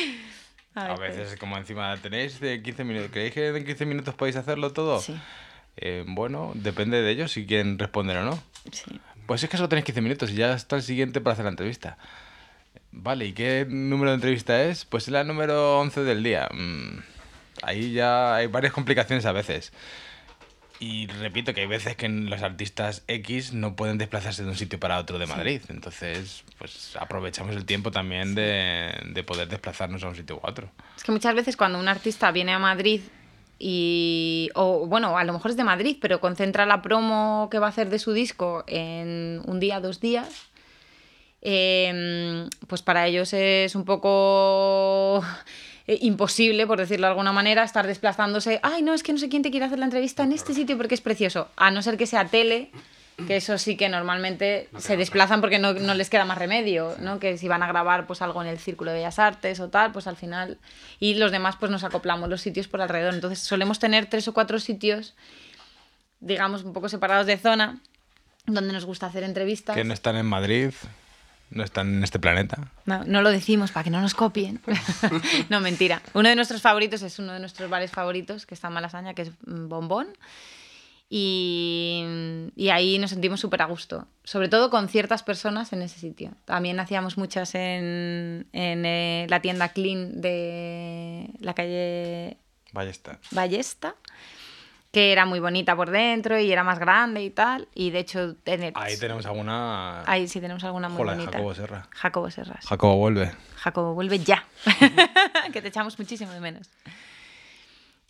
a, 0.74 0.94
veces. 0.96 1.36
como 1.38 1.56
encima, 1.56 1.96
¿tenéis 1.98 2.40
de 2.40 2.62
15 2.62 2.84
minutos? 2.84 3.10
¿Creéis 3.12 3.34
que 3.34 3.48
en 3.48 3.64
15 3.64 3.86
minutos 3.86 4.14
podéis 4.14 4.36
hacerlo 4.36 4.72
todo? 4.72 5.00
Sí. 5.00 5.14
Eh, 5.76 6.04
bueno, 6.06 6.52
depende 6.54 7.02
de 7.02 7.10
ellos 7.10 7.32
si 7.32 7.46
quieren 7.46 7.78
responder 7.78 8.18
o 8.18 8.24
no. 8.24 8.42
Sí. 8.70 9.00
Pues 9.26 9.42
es 9.42 9.50
que 9.50 9.56
solo 9.56 9.68
tenéis 9.68 9.86
15 9.86 10.00
minutos 10.00 10.30
y 10.30 10.34
ya 10.34 10.54
está 10.54 10.76
el 10.76 10.82
siguiente 10.82 11.20
para 11.20 11.32
hacer 11.32 11.44
la 11.44 11.50
entrevista. 11.50 11.98
Vale, 12.92 13.26
¿y 13.26 13.32
qué 13.32 13.66
número 13.68 14.10
de 14.10 14.16
entrevista 14.16 14.62
es? 14.62 14.84
Pues 14.84 15.04
es 15.04 15.08
la 15.08 15.24
número 15.24 15.80
11 15.80 16.04
del 16.04 16.22
día. 16.22 16.48
Mm, 16.52 16.98
ahí 17.62 17.92
ya 17.92 18.36
hay 18.36 18.46
varias 18.46 18.72
complicaciones 18.72 19.26
a 19.26 19.32
veces. 19.32 19.72
Y 20.84 21.06
repito 21.06 21.54
que 21.54 21.62
hay 21.62 21.66
veces 21.66 21.96
que 21.96 22.06
los 22.10 22.42
artistas 22.42 23.04
X 23.08 23.54
no 23.54 23.74
pueden 23.74 23.96
desplazarse 23.96 24.42
de 24.42 24.50
un 24.50 24.54
sitio 24.54 24.78
para 24.78 24.98
otro 24.98 25.18
de 25.18 25.24
Madrid. 25.24 25.62
Entonces, 25.70 26.44
pues 26.58 26.94
aprovechamos 27.00 27.56
el 27.56 27.64
tiempo 27.64 27.90
también 27.90 28.34
de, 28.34 28.92
de, 29.06 29.22
poder 29.22 29.48
desplazarnos 29.48 30.04
a 30.04 30.08
un 30.08 30.14
sitio 30.14 30.36
u 30.36 30.40
otro. 30.42 30.70
Es 30.94 31.02
que 31.02 31.10
muchas 31.10 31.34
veces 31.34 31.56
cuando 31.56 31.78
un 31.78 31.88
artista 31.88 32.30
viene 32.32 32.52
a 32.52 32.58
Madrid 32.58 33.00
y. 33.58 34.50
o 34.54 34.86
bueno, 34.86 35.16
a 35.16 35.24
lo 35.24 35.32
mejor 35.32 35.52
es 35.52 35.56
de 35.56 35.64
Madrid, 35.64 35.96
pero 36.02 36.20
concentra 36.20 36.66
la 36.66 36.82
promo 36.82 37.48
que 37.50 37.58
va 37.58 37.66
a 37.66 37.70
hacer 37.70 37.88
de 37.88 37.98
su 37.98 38.12
disco 38.12 38.64
en 38.66 39.40
un 39.46 39.60
día, 39.60 39.80
dos 39.80 40.00
días. 40.00 40.50
Em, 41.40 42.50
pues 42.68 42.82
para 42.82 43.06
ellos 43.06 43.32
es 43.32 43.74
un 43.74 43.86
poco 43.86 45.24
eh, 45.86 45.98
imposible, 46.00 46.66
por 46.66 46.78
decirlo 46.78 47.06
de 47.06 47.10
alguna 47.10 47.32
manera, 47.32 47.62
estar 47.62 47.86
desplazándose. 47.86 48.60
Ay, 48.62 48.82
no, 48.82 48.94
es 48.94 49.02
que 49.02 49.12
no 49.12 49.18
sé 49.18 49.28
quién 49.28 49.42
te 49.42 49.50
quiere 49.50 49.66
hacer 49.66 49.78
la 49.78 49.84
entrevista 49.84 50.22
en 50.22 50.32
este 50.32 50.54
sitio 50.54 50.76
porque 50.76 50.94
es 50.94 51.00
precioso. 51.00 51.48
A 51.56 51.70
no 51.70 51.82
ser 51.82 51.96
que 51.96 52.06
sea 52.06 52.26
tele, 52.26 52.70
que 53.26 53.36
eso 53.36 53.58
sí 53.58 53.76
que 53.76 53.88
normalmente 53.88 54.68
se 54.78 54.96
desplazan 54.96 55.40
porque 55.40 55.58
no, 55.58 55.72
no 55.74 55.94
les 55.94 56.10
queda 56.10 56.24
más 56.24 56.38
remedio, 56.38 56.96
¿no? 57.00 57.20
Que 57.20 57.38
si 57.38 57.48
van 57.48 57.62
a 57.62 57.68
grabar 57.68 58.06
pues 58.06 58.22
algo 58.22 58.42
en 58.42 58.48
el 58.48 58.58
Círculo 58.58 58.90
de 58.90 58.98
Bellas 58.98 59.18
Artes 59.18 59.60
o 59.60 59.68
tal, 59.68 59.92
pues 59.92 60.06
al 60.06 60.16
final... 60.16 60.58
Y 61.00 61.14
los 61.14 61.30
demás 61.30 61.56
pues 61.60 61.70
nos 61.70 61.84
acoplamos 61.84 62.28
los 62.28 62.40
sitios 62.40 62.66
por 62.66 62.80
alrededor. 62.80 63.14
Entonces 63.14 63.40
solemos 63.40 63.78
tener 63.78 64.06
tres 64.06 64.26
o 64.26 64.34
cuatro 64.34 64.58
sitios, 64.58 65.14
digamos, 66.20 66.64
un 66.64 66.72
poco 66.72 66.88
separados 66.88 67.26
de 67.26 67.36
zona, 67.36 67.78
donde 68.46 68.72
nos 68.72 68.84
gusta 68.84 69.06
hacer 69.06 69.22
entrevistas. 69.22 69.76
Que 69.76 69.84
no 69.84 69.94
están 69.94 70.16
en 70.16 70.26
Madrid, 70.26 70.70
no 71.50 71.62
están 71.64 71.94
en 71.94 72.04
este 72.04 72.18
planeta. 72.18 72.72
No, 72.86 73.04
no 73.04 73.22
lo 73.22 73.30
decimos 73.30 73.70
para 73.72 73.84
que 73.84 73.90
no 73.90 74.00
nos 74.00 74.14
copien. 74.14 74.60
no, 75.48 75.60
mentira. 75.60 76.02
Uno 76.14 76.28
de 76.28 76.36
nuestros 76.36 76.62
favoritos 76.62 77.02
es 77.02 77.18
uno 77.18 77.32
de 77.32 77.40
nuestros 77.40 77.70
bares 77.70 77.90
favoritos, 77.90 78.46
que 78.46 78.54
está 78.54 78.68
en 78.68 78.74
Malasaña, 78.74 79.14
que 79.14 79.22
es 79.22 79.30
mm, 79.46 79.68
Bombón. 79.68 80.08
Y, 81.08 82.02
y 82.56 82.70
ahí 82.70 82.98
nos 82.98 83.10
sentimos 83.10 83.38
súper 83.38 83.62
a 83.62 83.66
gusto, 83.66 84.08
sobre 84.24 84.48
todo 84.48 84.70
con 84.70 84.88
ciertas 84.88 85.22
personas 85.22 85.72
en 85.72 85.82
ese 85.82 86.00
sitio. 86.00 86.32
También 86.44 86.80
hacíamos 86.80 87.18
muchas 87.18 87.54
en, 87.54 88.48
en 88.52 88.84
eh, 88.84 89.26
la 89.28 89.40
tienda 89.40 89.68
Clean 89.68 90.20
de 90.20 91.30
la 91.38 91.54
calle 91.54 92.38
Ballesta. 92.72 93.20
Ballesta, 93.30 93.94
que 94.94 95.12
era 95.12 95.26
muy 95.26 95.40
bonita 95.40 95.76
por 95.76 95.90
dentro 95.90 96.38
y 96.38 96.50
era 96.50 96.64
más 96.64 96.78
grande 96.78 97.22
y 97.22 97.28
tal. 97.30 97.68
Y 97.74 97.90
de 97.90 97.98
hecho, 97.98 98.36
en 98.46 98.62
el- 98.62 98.72
Ahí 98.76 98.96
tenemos 98.96 99.26
alguna. 99.26 100.02
ahí 100.10 100.26
sí 100.28 100.40
tenemos 100.40 100.64
alguna 100.64 100.88
muy 100.88 100.98
Jola, 100.98 101.12
bonita. 101.14 101.32
Jacobo 101.32 101.54
Serra. 101.54 101.88
Jacobo 101.90 102.30
Serras. 102.30 102.64
Jacobo 102.66 102.96
vuelve. 102.96 103.32
Jacobo, 103.56 103.94
vuelve 103.94 104.20
ya. 104.20 104.44
que 105.52 105.60
te 105.60 105.68
echamos 105.68 105.98
muchísimo 105.98 106.32
de 106.32 106.40
menos. 106.40 106.70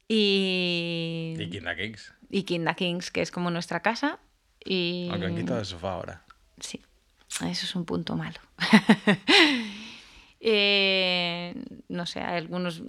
Y. 0.09 1.35
Y 1.39 1.51
Kinda 1.51 1.75
Kings. 1.77 2.13
y 2.31 2.43
Kinda 2.45 2.75
Kings, 2.75 3.11
que 3.11 3.23
es 3.23 3.31
como 3.31 3.51
nuestra 3.51 3.81
casa. 3.81 4.19
Y. 4.65 5.09
Aunque 5.11 5.27
han 5.27 5.37
quitado 5.37 5.61
el 5.61 5.67
sofá 5.67 5.93
ahora. 5.95 6.23
Sí, 6.61 6.83
eso 7.29 7.47
es 7.67 7.75
un 7.75 7.85
punto 7.85 8.15
malo. 8.17 8.39
Eh, 10.47 11.55
no 11.89 12.05
sé, 12.05 12.21
hay 12.21 12.37
algunos, 12.37 12.83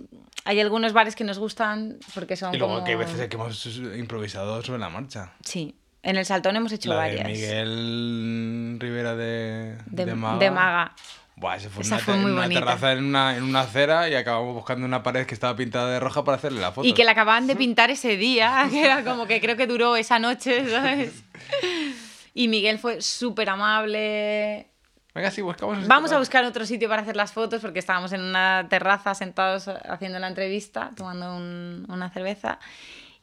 hay 0.43 0.59
algunos 0.59 0.91
bares 0.91 1.15
que 1.15 1.23
nos 1.23 1.39
gustan 1.39 1.97
porque 2.13 2.35
son 2.35 2.53
Y 2.53 2.57
luego 2.57 2.73
como... 2.75 2.85
que 2.85 2.91
hay 2.91 2.97
veces 2.97 3.29
que 3.29 3.35
hemos 3.35 3.65
improvisado 3.97 4.61
sobre 4.61 4.79
la 4.79 4.89
marcha. 4.89 5.31
Sí, 5.41 5.73
en 6.03 6.17
el 6.17 6.25
Saltón 6.25 6.57
hemos 6.57 6.73
hecho 6.73 6.89
La 6.89 6.95
varias. 6.97 7.25
de 7.25 7.31
Miguel 7.31 8.77
Rivera 8.79 9.15
de, 9.15 9.77
de, 9.85 10.05
de 10.05 10.15
Maga. 10.15 10.37
de 10.39 10.51
Maga. 10.51 10.95
Buah, 11.37 11.55
ese 11.55 11.69
fue 11.69 11.83
Esa 11.83 11.95
una, 11.95 12.03
fue 12.03 12.17
muy 12.17 12.31
una 12.31 12.41
bonita. 12.43 12.59
terraza 12.61 12.91
en 12.93 13.03
una, 13.05 13.37
en 13.37 13.43
una 13.43 13.61
acera 13.61 14.09
y 14.09 14.15
acabamos 14.15 14.53
buscando 14.53 14.85
una 14.85 15.01
pared 15.03 15.25
que 15.25 15.33
estaba 15.33 15.55
pintada 15.55 15.91
de 15.91 15.99
roja 16.01 16.23
para 16.25 16.37
hacerle 16.37 16.59
la 16.61 16.71
foto. 16.73 16.87
Y 16.87 16.93
que 16.93 17.03
la 17.05 17.11
acababan 17.11 17.47
de 17.47 17.55
pintar 17.55 17.89
ese 17.89 18.17
día, 18.17 18.67
que 18.71 18.83
era 18.83 19.03
como 19.05 19.27
que 19.27 19.39
creo 19.39 19.55
que 19.55 19.65
duró 19.67 19.95
esa 19.95 20.19
noche, 20.19 20.69
¿sabes? 20.69 21.23
Y 22.37 22.49
Miguel 22.49 22.79
fue 22.79 23.01
súper 23.01 23.49
amable. 23.49 24.67
Venga, 25.15 25.31
sí, 25.31 25.41
buscamos. 25.41 25.79
ese 25.79 25.87
Vamos 25.87 26.11
a 26.11 26.15
lugar. 26.15 26.19
buscar 26.21 26.45
otro 26.45 26.65
sitio 26.65 26.87
para 26.89 27.01
hacer 27.01 27.15
las 27.15 27.31
fotos 27.31 27.61
porque 27.61 27.79
estábamos 27.79 28.11
en 28.11 28.21
una 28.21 28.67
terraza 28.69 29.15
sentados 29.15 29.67
haciendo 29.67 30.19
la 30.19 30.27
entrevista, 30.27 30.91
tomando 30.95 31.35
un- 31.37 31.85
una 31.89 32.09
cerveza. 32.11 32.59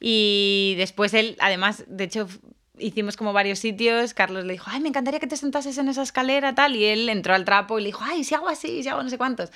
Y 0.01 0.75
después 0.79 1.15
él, 1.15 1.37
además, 1.39 1.85
de 1.87 2.05
hecho, 2.05 2.27
hicimos 2.79 3.17
como 3.17 3.33
varios 3.33 3.59
sitios. 3.59 4.15
Carlos 4.15 4.45
le 4.45 4.55
dijo, 4.55 4.71
ay, 4.73 4.81
me 4.81 4.89
encantaría 4.89 5.21
que 5.21 5.27
te 5.27 5.37
sentases 5.37 5.77
en 5.79 5.89
esa 5.89 6.03
escalera, 6.03 6.55
tal. 6.55 6.75
Y 6.77 6.85
él 6.87 7.09
entró 7.09 7.35
al 7.35 7.45
trapo 7.45 7.79
y 7.79 7.83
le 7.83 7.87
dijo, 7.89 8.03
ay, 8.03 8.25
si 8.25 8.35
hago 8.35 8.49
así, 8.49 8.83
si 8.83 8.89
hago 8.89 9.03
no 9.03 9.11
sé 9.11 9.19
cuántos. 9.19 9.51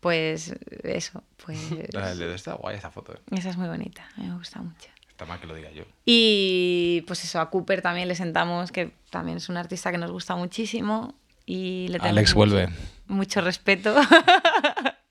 Pues 0.00 0.54
eso, 0.82 1.22
pues. 1.44 1.58
Dedo 1.92 2.34
está 2.34 2.54
guay 2.54 2.76
esa 2.78 2.90
foto. 2.90 3.12
eh. 3.14 3.18
Esa 3.32 3.50
es 3.50 3.56
muy 3.58 3.68
bonita, 3.68 4.08
a 4.16 4.20
me 4.22 4.34
gusta 4.34 4.60
mucho. 4.62 4.88
Está 5.10 5.26
mal 5.26 5.38
que 5.38 5.46
lo 5.46 5.54
diga 5.54 5.70
yo. 5.70 5.84
Y 6.06 7.04
pues 7.06 7.22
eso, 7.22 7.38
a 7.38 7.50
Cooper 7.50 7.82
también 7.82 8.08
le 8.08 8.14
sentamos, 8.14 8.72
que 8.72 8.92
también 9.10 9.36
es 9.36 9.50
un 9.50 9.58
artista 9.58 9.92
que 9.92 9.98
nos 9.98 10.10
gusta 10.10 10.34
muchísimo. 10.36 11.14
Y 11.52 11.88
le 11.88 11.98
tenemos 11.98 12.10
Alex 12.18 12.30
mucho- 12.36 12.36
vuelve. 12.36 12.68
Mucho 13.08 13.40
respeto. 13.40 13.96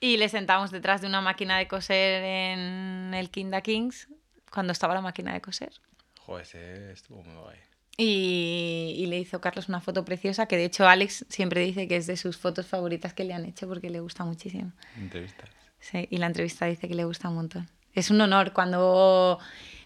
y 0.00 0.16
le 0.16 0.28
sentamos 0.28 0.70
detrás 0.70 1.00
de 1.00 1.06
una 1.06 1.20
máquina 1.20 1.58
de 1.58 1.68
coser 1.68 2.22
en 2.24 3.14
el 3.14 3.30
Kinda 3.30 3.60
Kings, 3.62 4.08
cuando 4.50 4.72
estaba 4.72 4.94
la 4.94 5.00
máquina 5.00 5.32
de 5.32 5.40
coser. 5.40 5.72
Joder, 6.20 6.42
ese 6.42 6.92
estuvo 6.92 7.22
muy 7.22 7.34
guay. 7.34 7.56
Y, 7.96 8.94
y 8.98 9.06
le 9.06 9.18
hizo 9.18 9.40
Carlos 9.40 9.68
una 9.68 9.80
foto 9.80 10.04
preciosa, 10.04 10.46
que 10.46 10.56
de 10.56 10.64
hecho 10.64 10.88
Alex 10.88 11.26
siempre 11.28 11.60
dice 11.62 11.86
que 11.88 11.96
es 11.96 12.06
de 12.06 12.16
sus 12.16 12.36
fotos 12.36 12.66
favoritas 12.66 13.12
que 13.14 13.24
le 13.24 13.34
han 13.34 13.44
hecho 13.44 13.68
porque 13.68 13.90
le 13.90 14.00
gusta 14.00 14.24
muchísimo. 14.24 14.72
Entrevistas. 14.96 15.48
Sí, 15.78 16.06
y 16.10 16.16
la 16.18 16.26
entrevista 16.26 16.66
dice 16.66 16.88
que 16.88 16.94
le 16.94 17.04
gusta 17.04 17.28
un 17.28 17.36
montón. 17.36 17.68
Es 17.94 18.10
un 18.10 18.20
honor 18.20 18.52
cuando, 18.52 19.38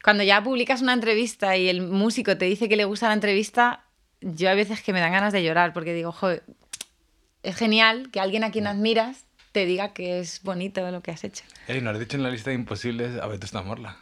cuando 0.04 0.22
ya 0.22 0.42
publicas 0.42 0.82
una 0.82 0.92
entrevista 0.92 1.56
y 1.56 1.68
el 1.68 1.82
músico 1.82 2.36
te 2.36 2.44
dice 2.44 2.68
que 2.68 2.76
le 2.76 2.84
gusta 2.84 3.08
la 3.08 3.14
entrevista, 3.14 3.85
yo 4.34 4.50
hay 4.50 4.56
veces 4.56 4.82
que 4.82 4.92
me 4.92 5.00
dan 5.00 5.12
ganas 5.12 5.32
de 5.32 5.42
llorar 5.42 5.72
porque 5.72 5.94
digo, 5.94 6.12
joder, 6.12 6.42
es 7.42 7.56
genial 7.56 8.08
que 8.10 8.20
alguien 8.20 8.42
a 8.44 8.50
quien 8.50 8.66
admiras 8.66 9.24
te 9.52 9.64
diga 9.66 9.92
que 9.92 10.18
es 10.18 10.42
bonito 10.42 10.90
lo 10.90 11.00
que 11.00 11.12
has 11.12 11.24
hecho. 11.24 11.44
Ey, 11.68 11.80
nos 11.80 11.94
has 11.94 12.00
dicho 12.00 12.16
en 12.16 12.22
la 12.22 12.30
lista 12.30 12.50
de 12.50 12.56
imposibles 12.56 13.20
a 13.20 13.26
Vetusta 13.26 13.62
Morla. 13.62 13.96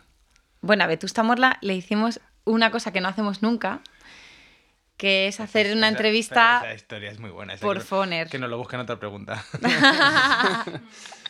Bueno, 0.63 0.85
a 0.85 0.87
Vetusta 0.87 1.23
Morla 1.23 1.59
le 1.61 1.75
hicimos 1.75 2.21
una 2.45 2.71
cosa 2.71 2.93
que 2.93 3.01
no 3.01 3.09
hacemos 3.09 3.43
nunca, 3.43 3.81
que 4.97 5.29
es 5.29 5.41
hacer 5.41 5.75
una 5.77 5.89
entrevista 5.89 6.61
Esa 6.65 6.75
historia 6.75 7.11
es 7.11 7.19
muy 7.19 7.31
buena. 7.31 7.57
por 7.57 7.81
Foner. 7.83 8.29
Que 8.29 8.39
nos 8.39 8.49
lo 8.49 8.57
busquen 8.57 8.81
otra 8.81 8.99
pregunta. 8.99 9.45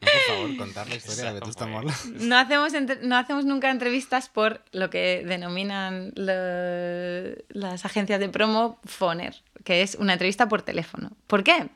No, 0.00 0.08
por 0.12 0.34
favor, 0.36 0.56
contar 0.56 0.88
la 0.88 0.94
historia 0.96 1.24
de 1.26 1.32
Vetusta 1.40 1.64
Muy 1.66 1.74
Morla. 1.74 1.94
No 2.20 2.36
hacemos, 2.38 2.74
entre- 2.74 3.02
no 3.02 3.16
hacemos 3.16 3.44
nunca 3.44 3.70
entrevistas 3.70 4.28
por 4.28 4.60
lo 4.72 4.90
que 4.90 5.24
denominan 5.26 6.12
lo- 6.16 7.42
las 7.48 7.84
agencias 7.84 8.20
de 8.20 8.28
promo 8.28 8.78
Foner, 8.84 9.34
que 9.64 9.82
es 9.82 9.94
una 9.96 10.12
entrevista 10.14 10.48
por 10.48 10.62
teléfono. 10.62 11.10
¿Por 11.26 11.42
qué? 11.44 11.68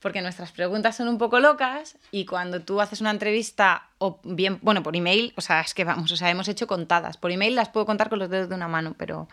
Porque 0.00 0.22
nuestras 0.22 0.50
preguntas 0.52 0.96
son 0.96 1.08
un 1.08 1.18
poco 1.18 1.40
locas 1.40 1.98
y 2.10 2.24
cuando 2.24 2.62
tú 2.62 2.80
haces 2.80 3.02
una 3.02 3.10
entrevista, 3.10 3.86
o 3.98 4.18
bien, 4.24 4.58
bueno, 4.62 4.82
por 4.82 4.96
email, 4.96 5.34
o 5.36 5.42
sea, 5.42 5.60
es 5.60 5.74
que 5.74 5.84
vamos, 5.84 6.10
o 6.10 6.16
sea, 6.16 6.30
hemos 6.30 6.48
hecho 6.48 6.66
contadas. 6.66 7.18
Por 7.18 7.30
email 7.30 7.54
las 7.54 7.68
puedo 7.68 7.84
contar 7.84 8.08
con 8.08 8.18
los 8.18 8.30
dedos 8.30 8.48
de 8.48 8.54
una 8.54 8.68
mano, 8.68 8.94
pero 8.96 9.28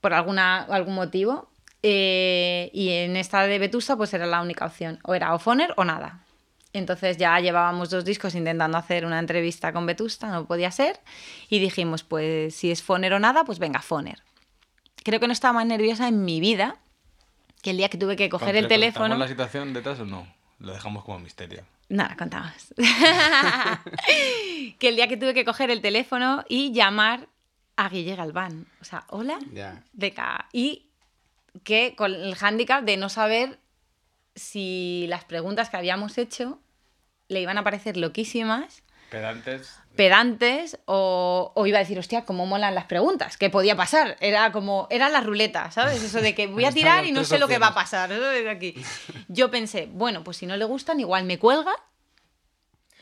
por 0.00 0.14
alguna, 0.14 0.62
algún 0.62 0.94
motivo. 0.94 1.50
Eh, 1.82 2.70
y 2.72 2.88
en 2.92 3.18
esta 3.18 3.46
de 3.46 3.58
Vetusta, 3.58 3.94
pues 3.94 4.14
era 4.14 4.24
la 4.24 4.40
única 4.40 4.64
opción. 4.64 4.98
O 5.02 5.14
era 5.14 5.34
o 5.34 5.38
Foner 5.38 5.74
o 5.76 5.84
nada. 5.84 6.23
Entonces 6.74 7.16
ya 7.16 7.38
llevábamos 7.40 7.88
dos 7.88 8.04
discos 8.04 8.34
intentando 8.34 8.76
hacer 8.76 9.06
una 9.06 9.18
entrevista 9.20 9.72
con 9.72 9.86
Vetusta, 9.86 10.28
no 10.30 10.44
podía 10.46 10.70
ser. 10.70 11.00
Y 11.48 11.60
dijimos, 11.60 12.02
pues 12.02 12.54
si 12.54 12.70
es 12.70 12.82
Foner 12.82 13.14
o 13.14 13.18
nada, 13.20 13.44
pues 13.44 13.58
venga, 13.58 13.80
Foner. 13.80 14.22
Creo 15.04 15.20
que 15.20 15.26
no 15.28 15.32
estaba 15.32 15.54
más 15.54 15.66
nerviosa 15.66 16.08
en 16.08 16.24
mi 16.24 16.40
vida 16.40 16.76
que 17.62 17.70
el 17.70 17.76
día 17.78 17.88
que 17.88 17.96
tuve 17.96 18.16
que 18.16 18.28
coger 18.28 18.56
el 18.56 18.64
¿Le 18.64 18.68
teléfono. 18.68 19.16
la 19.16 19.28
situación 19.28 19.72
detrás 19.72 20.00
o 20.00 20.04
no? 20.04 20.26
Lo 20.58 20.72
dejamos 20.72 21.04
como 21.04 21.20
misterio. 21.20 21.64
No, 21.88 22.02
la 22.04 22.16
contamos. 22.16 22.52
que 24.78 24.88
el 24.88 24.96
día 24.96 25.08
que 25.08 25.16
tuve 25.16 25.34
que 25.34 25.44
coger 25.44 25.70
el 25.70 25.80
teléfono 25.80 26.44
y 26.48 26.72
llamar 26.72 27.28
a 27.76 27.88
Guille 27.88 28.16
Galván. 28.16 28.66
O 28.80 28.84
sea, 28.84 29.04
hola, 29.10 29.38
ca- 30.14 30.48
Y 30.52 30.86
que 31.62 31.94
con 31.96 32.12
el 32.14 32.34
hándicap 32.34 32.84
de 32.84 32.96
no 32.96 33.08
saber 33.08 33.58
si 34.34 35.06
las 35.08 35.24
preguntas 35.24 35.70
que 35.70 35.76
habíamos 35.76 36.18
hecho 36.18 36.58
le 37.34 37.40
iban 37.42 37.58
a 37.58 37.64
parecer 37.64 37.96
loquísimas, 37.98 38.82
Pedantes. 39.10 39.78
pedantes, 39.94 40.78
o, 40.86 41.52
o 41.54 41.66
iba 41.66 41.78
a 41.78 41.80
decir, 41.82 41.98
hostia, 41.98 42.24
cómo 42.24 42.46
molan 42.46 42.74
las 42.74 42.86
preguntas. 42.86 43.36
¿Qué 43.36 43.50
podía 43.50 43.76
pasar? 43.76 44.16
Era 44.20 44.50
como, 44.50 44.86
era 44.90 45.08
la 45.10 45.20
ruleta, 45.20 45.70
¿sabes? 45.70 46.02
Eso 46.02 46.20
de 46.20 46.34
que 46.34 46.46
voy 46.46 46.64
a 46.64 46.72
tirar 46.72 47.04
y 47.04 47.12
no 47.12 47.22
sé 47.24 47.38
lo 47.38 47.46
que 47.46 47.58
va 47.58 47.68
a 47.68 47.74
pasar. 47.74 48.08
De 48.10 48.48
aquí. 48.50 48.74
Yo 49.28 49.50
pensé, 49.50 49.88
bueno, 49.92 50.24
pues 50.24 50.38
si 50.38 50.46
no 50.46 50.56
le 50.56 50.64
gustan, 50.64 50.98
igual 51.00 51.24
me 51.24 51.38
cuelga. 51.38 51.72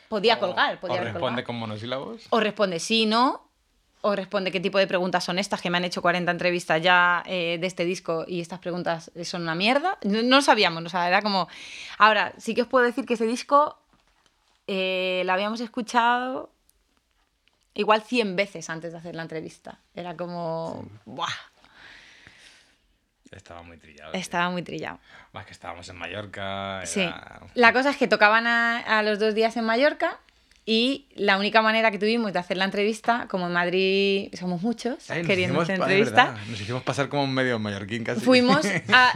Podía 0.08 0.38
colgar, 0.38 0.78
podía 0.80 0.96
O 1.00 1.04
responde 1.04 1.20
colgado. 1.20 1.44
con 1.46 1.56
monosílabos. 1.56 2.26
O 2.30 2.40
responde 2.40 2.78
sí, 2.80 3.06
no. 3.06 3.48
O 4.02 4.14
responde 4.16 4.50
qué 4.50 4.60
tipo 4.60 4.78
de 4.78 4.86
preguntas 4.86 5.22
son 5.24 5.38
estas, 5.38 5.62
que 5.62 5.70
me 5.70 5.78
han 5.78 5.84
hecho 5.84 6.02
40 6.02 6.30
entrevistas 6.30 6.82
ya 6.82 7.22
eh, 7.24 7.56
de 7.60 7.66
este 7.68 7.84
disco 7.84 8.24
y 8.26 8.40
estas 8.40 8.58
preguntas 8.58 9.10
son 9.24 9.42
una 9.42 9.54
mierda. 9.54 9.96
No, 10.02 10.22
no 10.22 10.42
sabíamos, 10.42 10.84
o 10.84 10.88
sea, 10.88 11.06
era 11.08 11.22
como... 11.22 11.48
Ahora, 11.98 12.32
sí 12.36 12.52
que 12.54 12.62
os 12.62 12.68
puedo 12.68 12.84
decir 12.84 13.06
que 13.06 13.14
ese 13.14 13.26
disco 13.26 13.78
eh, 14.74 15.22
lo 15.26 15.32
habíamos 15.34 15.60
escuchado 15.60 16.50
igual 17.74 18.02
100 18.02 18.36
veces 18.36 18.70
antes 18.70 18.92
de 18.92 18.98
hacer 18.98 19.14
la 19.14 19.22
entrevista. 19.22 19.78
Era 19.94 20.16
como... 20.16 20.86
¡Buah! 21.04 21.28
Estaba 23.30 23.62
muy 23.62 23.78
trillado. 23.78 24.12
tío. 24.12 24.20
Estaba 24.20 24.50
muy 24.50 24.62
trillado. 24.62 24.98
Más 25.32 25.46
que 25.46 25.52
estábamos 25.52 25.88
en 25.88 25.96
Mallorca. 25.96 26.78
Era... 26.82 26.86
Sí. 26.86 27.08
La 27.54 27.72
cosa 27.72 27.90
es 27.90 27.96
que 27.96 28.06
tocaban 28.06 28.46
a, 28.46 28.78
a 28.78 29.02
los 29.02 29.18
dos 29.18 29.34
días 29.34 29.56
en 29.56 29.64
Mallorca 29.64 30.18
y 30.66 31.06
la 31.14 31.38
única 31.38 31.62
manera 31.62 31.90
que 31.90 31.98
tuvimos 31.98 32.32
de 32.34 32.38
hacer 32.38 32.56
la 32.58 32.66
entrevista, 32.66 33.26
como 33.28 33.46
en 33.46 33.52
Madrid 33.54 34.32
somos 34.38 34.60
muchos 34.62 35.10
Ay, 35.10 35.24
queriendo 35.24 35.60
hacer 35.62 35.76
entrevista, 35.76 36.36
Nos 36.48 36.60
hicimos 36.60 36.82
pasar 36.82 37.08
como 37.08 37.24
un 37.24 37.32
medio 37.34 37.58
mallorquín 37.58 38.04
casi. 38.04 38.20
fuimos 38.20 38.64
a, 38.92 39.12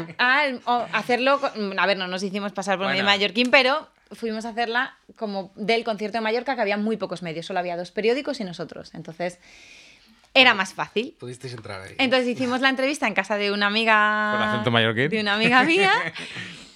hacerlo. 0.92 1.38
con- 1.40 1.79
a 1.79 1.87
ver, 1.87 1.99
no 1.99 2.09
nos 2.09 2.23
hicimos 2.23 2.53
pasar 2.53 2.77
por 2.79 2.87
Bueno. 2.87 2.95
medio 2.95 3.05
mallorquín, 3.05 3.51
pero 3.51 3.87
fuimos 4.12 4.45
a 4.45 4.51
hacerla 4.51 4.97
como 5.16 5.53
del 5.57 5.85
concierto 5.85 6.19
de 6.19 6.23
Mallorca, 6.23 6.55
que 6.55 6.61
había 6.62 6.77
muy 6.77 6.97
pocos 6.97 7.23
medios, 7.23 7.47
solo 7.47 7.59
había 7.59 7.77
dos 7.77 7.90
periódicos 7.90 8.40
y 8.40 8.45
nosotros. 8.45 8.92
Entonces, 8.95 9.38
era 10.35 10.53
más 10.55 10.75
fácil. 10.75 11.16
Pudisteis 11.19 11.55
entrar 11.55 11.81
ahí. 11.81 11.95
Entonces 11.99 12.29
hicimos 12.29 12.61
la 12.61 12.69
entrevista 12.69 13.07
en 13.07 13.14
casa 13.14 13.37
de 13.38 13.51
una 13.53 13.66
amiga. 13.69 14.33
Con 14.38 14.42
acento 14.49 14.71
mallorquín. 14.71 15.09
De 15.09 15.21
una 15.21 15.35
amiga 15.35 15.62
mía. 15.64 15.92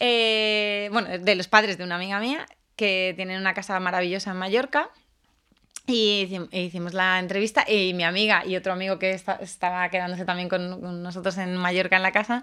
eh, 0.01 0.89
bueno, 0.93 1.19
de 1.19 1.35
los 1.35 1.49
padres 1.49 1.77
de 1.79 1.85
una 1.85 1.97
amiga 1.97 2.19
mía, 2.21 2.47
que 2.77 3.13
tienen 3.17 3.39
una 3.41 3.53
casa 3.55 3.79
maravillosa 3.81 4.31
en 4.31 4.37
Mallorca. 4.39 4.89
Y 5.87 6.39
e 6.53 6.63
hicimos 6.63 6.95
la 6.95 7.19
entrevista 7.19 7.65
y 7.69 7.95
mi 7.95 8.05
amiga 8.05 8.45
y 8.47 8.55
otro 8.57 8.73
amigo 8.73 8.99
que 8.99 9.11
esta- 9.11 9.37
estaba 9.43 9.89
quedándose 9.89 10.25
también 10.25 10.49
con, 10.49 10.81
con 10.81 11.03
nosotros 11.03 11.37
en 11.39 11.57
Mallorca 11.57 11.97
en 11.97 12.03
la 12.03 12.13
casa 12.13 12.43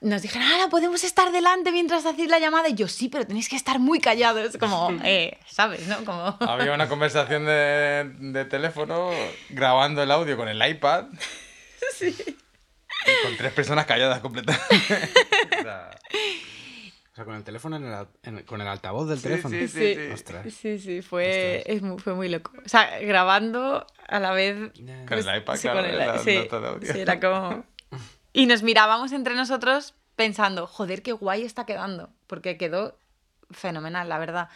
nos 0.00 0.20
dijeron, 0.22 0.46
ahora 0.48 0.68
podemos 0.68 1.02
estar 1.04 1.32
delante 1.32 1.72
mientras 1.72 2.04
hacéis 2.06 2.28
la 2.28 2.38
llamada. 2.38 2.68
Y 2.68 2.74
yo, 2.74 2.88
sí, 2.88 3.08
pero 3.08 3.26
tenéis 3.26 3.48
que 3.48 3.56
estar 3.56 3.78
muy 3.78 4.00
callados. 4.00 4.56
Como, 4.58 4.90
eh, 5.04 5.38
¿sabes? 5.48 5.86
¿no? 5.88 6.04
Como... 6.04 6.36
Había 6.40 6.72
una 6.74 6.88
conversación 6.88 7.46
de, 7.46 8.12
de 8.18 8.44
teléfono 8.44 9.10
grabando 9.50 10.02
el 10.02 10.10
audio 10.10 10.36
con 10.36 10.48
el 10.48 10.66
iPad. 10.66 11.06
Sí. 11.96 12.12
con 13.22 13.36
tres 13.36 13.52
personas 13.52 13.84
calladas 13.86 14.20
completamente. 14.20 14.64
O 15.58 15.62
sea, 15.62 15.90
O 17.12 17.14
sea, 17.14 17.24
con 17.24 17.34
el 17.36 17.44
teléfono 17.44 17.76
en 17.76 17.84
el, 17.84 18.06
en 18.22 18.42
con 18.44 18.60
el 18.60 18.66
altavoz 18.66 19.06
del 19.08 19.18
Sí, 19.18 19.22
teléfono. 19.24 19.54
sí, 19.56 19.68
sí, 19.68 19.94
sí. 19.94 20.00
Ostras. 20.12 20.54
Sí, 20.54 20.78
sí, 20.78 21.02
fue, 21.02 21.62
es 21.66 21.82
mu- 21.82 21.98
fue 21.98 22.14
muy 22.14 22.28
loco. 22.30 22.50
O 22.64 22.68
sea, 22.68 22.98
grabando 23.00 23.86
a 24.08 24.18
la 24.18 24.32
vez. 24.32 24.72
Con 25.06 25.18
el 25.18 25.36
iPad, 25.36 25.56
sí, 25.56 25.62
claro, 25.68 25.80
con 25.82 25.90
el- 25.90 25.98
la 25.98 26.18
sí, 26.18 26.36
nota 26.38 26.60
de 26.60 26.68
audio. 26.68 26.92
sí, 26.92 26.98
era 27.00 27.20
como. 27.20 27.64
Y 28.34 28.46
nos 28.46 28.64
mirábamos 28.64 29.12
entre 29.12 29.36
nosotros 29.36 29.94
pensando, 30.16 30.66
joder, 30.66 31.02
qué 31.02 31.12
guay 31.12 31.42
está 31.42 31.64
quedando. 31.64 32.10
Porque 32.26 32.58
quedó 32.58 32.98
fenomenal, 33.50 34.08
la 34.08 34.18
verdad. 34.18 34.48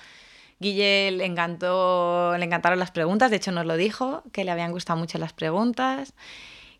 Guille 0.58 1.12
le 1.12 1.24
encantó, 1.24 2.36
le 2.36 2.44
encantaron 2.44 2.80
las 2.80 2.90
preguntas, 2.90 3.30
de 3.30 3.36
hecho 3.36 3.52
nos 3.52 3.64
lo 3.64 3.76
dijo, 3.76 4.24
que 4.32 4.44
le 4.44 4.50
habían 4.50 4.72
gustado 4.72 4.98
mucho 4.98 5.16
las 5.18 5.32
preguntas, 5.32 6.14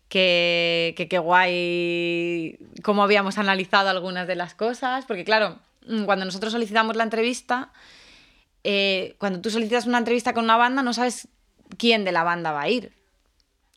que 0.09 0.93
que 0.97 1.07
qué 1.07 1.17
guay 1.19 2.59
cómo 2.83 3.03
habíamos 3.03 3.37
analizado 3.37 3.89
algunas 3.89 4.27
de 4.27 4.35
las 4.35 4.53
cosas, 4.53 5.05
porque 5.05 5.23
claro, 5.23 5.59
mm, 5.87 6.03
cuando 6.03 6.25
nosotros 6.25 6.51
solicitamos 6.51 6.97
la 6.97 7.03
entrevista, 7.03 7.71
eh, 8.65 9.15
cuando 9.19 9.39
tú 9.39 9.49
solicitas 9.49 9.85
una 9.85 9.99
entrevista 9.99 10.33
con 10.33 10.43
una 10.43 10.57
banda 10.57 10.83
no 10.83 10.93
sabes 10.93 11.29
quién 11.77 12.03
de 12.03 12.11
la 12.11 12.23
banda 12.23 12.51
va 12.51 12.63
a 12.63 12.69
ir. 12.69 12.91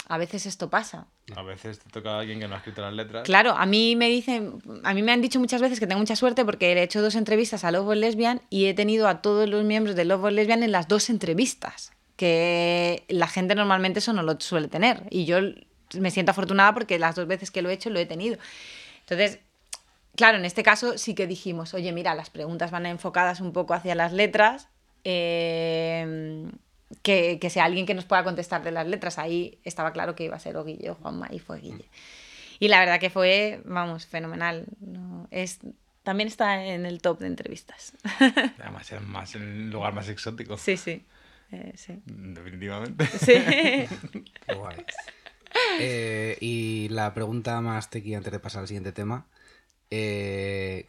A 0.08 0.18
veces 0.18 0.46
esto 0.46 0.68
pasa. 0.68 1.06
A 1.36 1.42
veces 1.42 1.78
te 1.78 1.88
toca 1.90 2.16
a 2.16 2.20
alguien 2.20 2.40
que 2.40 2.48
no 2.48 2.54
ha 2.54 2.58
escrito 2.58 2.82
las 2.82 2.92
letras. 2.92 3.24
Claro, 3.24 3.52
a 3.52 3.64
mí 3.64 3.96
me 3.96 4.08
dicen, 4.08 4.60
a 4.82 4.92
mí 4.92 5.02
me 5.02 5.12
han 5.12 5.22
dicho 5.22 5.38
muchas 5.38 5.60
veces 5.60 5.78
que 5.78 5.86
tengo 5.86 6.00
mucha 6.00 6.16
suerte 6.16 6.44
porque 6.44 6.72
he 6.72 6.82
hecho 6.82 7.00
dos 7.00 7.14
entrevistas 7.14 7.64
a 7.64 7.70
Love 7.70 7.94
Lesbian 7.94 8.40
y 8.50 8.66
he 8.66 8.74
tenido 8.74 9.08
a 9.08 9.22
todos 9.22 9.48
los 9.48 9.64
miembros 9.64 9.94
de 9.96 10.04
Love 10.04 10.32
Lesbian 10.32 10.62
en 10.62 10.72
las 10.72 10.88
dos 10.88 11.10
entrevistas, 11.10 11.92
que 12.16 13.04
la 13.08 13.28
gente 13.28 13.54
normalmente 13.54 14.00
eso 14.00 14.12
no 14.12 14.22
lo 14.22 14.38
suele 14.40 14.68
tener 14.68 15.04
y 15.10 15.24
yo 15.24 15.38
me 15.98 16.10
siento 16.10 16.32
afortunada 16.32 16.74
porque 16.74 16.98
las 16.98 17.14
dos 17.14 17.26
veces 17.26 17.50
que 17.50 17.62
lo 17.62 17.70
he 17.70 17.74
hecho 17.74 17.90
lo 17.90 18.00
he 18.00 18.06
tenido. 18.06 18.36
Entonces, 19.00 19.38
claro, 20.16 20.38
en 20.38 20.44
este 20.44 20.62
caso 20.62 20.98
sí 20.98 21.14
que 21.14 21.26
dijimos, 21.26 21.72
oye, 21.74 21.92
mira, 21.92 22.14
las 22.14 22.30
preguntas 22.30 22.70
van 22.70 22.86
enfocadas 22.86 23.40
un 23.40 23.52
poco 23.52 23.74
hacia 23.74 23.94
las 23.94 24.12
letras. 24.12 24.68
eh, 25.04 26.50
que, 27.02 27.38
que 27.38 27.50
sea 27.50 27.64
alguien 27.64 27.86
que 27.86 27.94
nos 27.94 28.04
pueda 28.04 28.24
contestar 28.24 28.62
de 28.62 28.70
las 28.70 28.86
letras. 28.86 29.18
Ahí 29.18 29.58
estaba 29.64 29.92
claro 29.92 30.14
que 30.14 30.24
iba 30.24 30.36
a 30.36 30.40
ser 30.40 30.56
o 30.56 30.64
Guille 30.64 30.90
o 30.90 30.94
Juanma 30.94 31.28
y 31.30 31.38
fue 31.38 31.60
Guille. 31.60 31.88
Y 32.58 32.68
la 32.68 32.78
verdad 32.80 33.00
que 33.00 33.10
fue, 33.10 33.60
vamos, 33.64 34.06
fenomenal. 34.06 34.66
No, 34.80 35.26
es, 35.30 35.58
también 36.04 36.28
está 36.28 36.64
en 36.64 36.86
el 36.86 37.00
top 37.00 37.18
de 37.20 37.26
entrevistas. 37.26 37.94
Además, 38.60 38.90
era 38.92 39.00
más 39.00 39.34
el 39.34 39.70
lugar 39.70 39.92
más 39.94 40.08
exótico. 40.08 40.56
sí, 40.58 40.76
sí. 40.76 41.04
eh, 41.50 41.72
sí. 41.76 42.00
Definitivamente. 42.06 43.06
Sí. 43.06 43.34
Guay. 44.54 44.84
Eh, 45.80 46.38
y 46.40 46.88
la 46.90 47.12
pregunta 47.14 47.60
más 47.60 47.90
tequi 47.90 48.14
antes 48.14 48.32
de 48.32 48.38
pasar 48.38 48.62
al 48.62 48.68
siguiente 48.68 48.92
tema. 48.92 49.26
eh, 49.90 50.86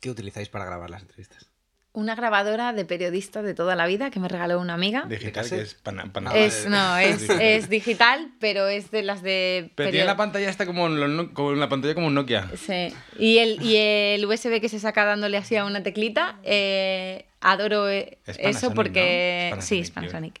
¿Qué 0.00 0.10
utilizáis 0.10 0.48
para 0.48 0.64
grabar 0.66 0.90
las 0.90 1.02
entrevistas? 1.02 1.50
Una 1.94 2.16
grabadora 2.16 2.72
de 2.72 2.84
periodista 2.84 3.40
de 3.40 3.54
toda 3.54 3.76
la 3.76 3.86
vida 3.86 4.10
que 4.10 4.18
me 4.18 4.28
regaló 4.28 4.60
una 4.60 4.74
amiga. 4.74 5.04
Digital, 5.08 5.48
que 5.48 5.60
es 5.60 5.76
Ah, 5.84 6.32
Es, 6.34 6.66
no, 6.68 6.98
es, 6.98 7.30
es 7.30 7.68
digital, 7.68 8.32
pero 8.40 8.66
es 8.66 8.90
de 8.90 9.04
las 9.04 9.22
de... 9.22 9.70
Pero 9.76 9.90
tiene 9.90 10.04
la 10.04 10.16
pantalla 10.16 10.50
esta 10.50 10.66
como, 10.66 10.88
en 10.88 11.28
como 11.28 11.52
la 11.52 11.68
pantalla 11.68 11.94
como 11.94 12.08
un 12.08 12.14
Nokia. 12.14 12.50
Sí. 12.56 12.92
Y 13.16 13.38
el, 13.38 13.62
y 13.62 13.76
el 13.76 14.26
USB 14.26 14.60
que 14.60 14.68
se 14.68 14.80
saca 14.80 15.04
dándole 15.04 15.36
así 15.36 15.54
a 15.56 15.64
una 15.64 15.84
teclita, 15.84 16.40
eh, 16.42 17.26
adoro 17.40 17.88
Es 17.88 18.12
eso 18.26 18.74
porque... 18.74 19.50
¿no? 19.52 19.60
Es 19.60 19.64
Sí, 19.64 19.78
es 19.78 19.90
Panasonic, 19.92 20.40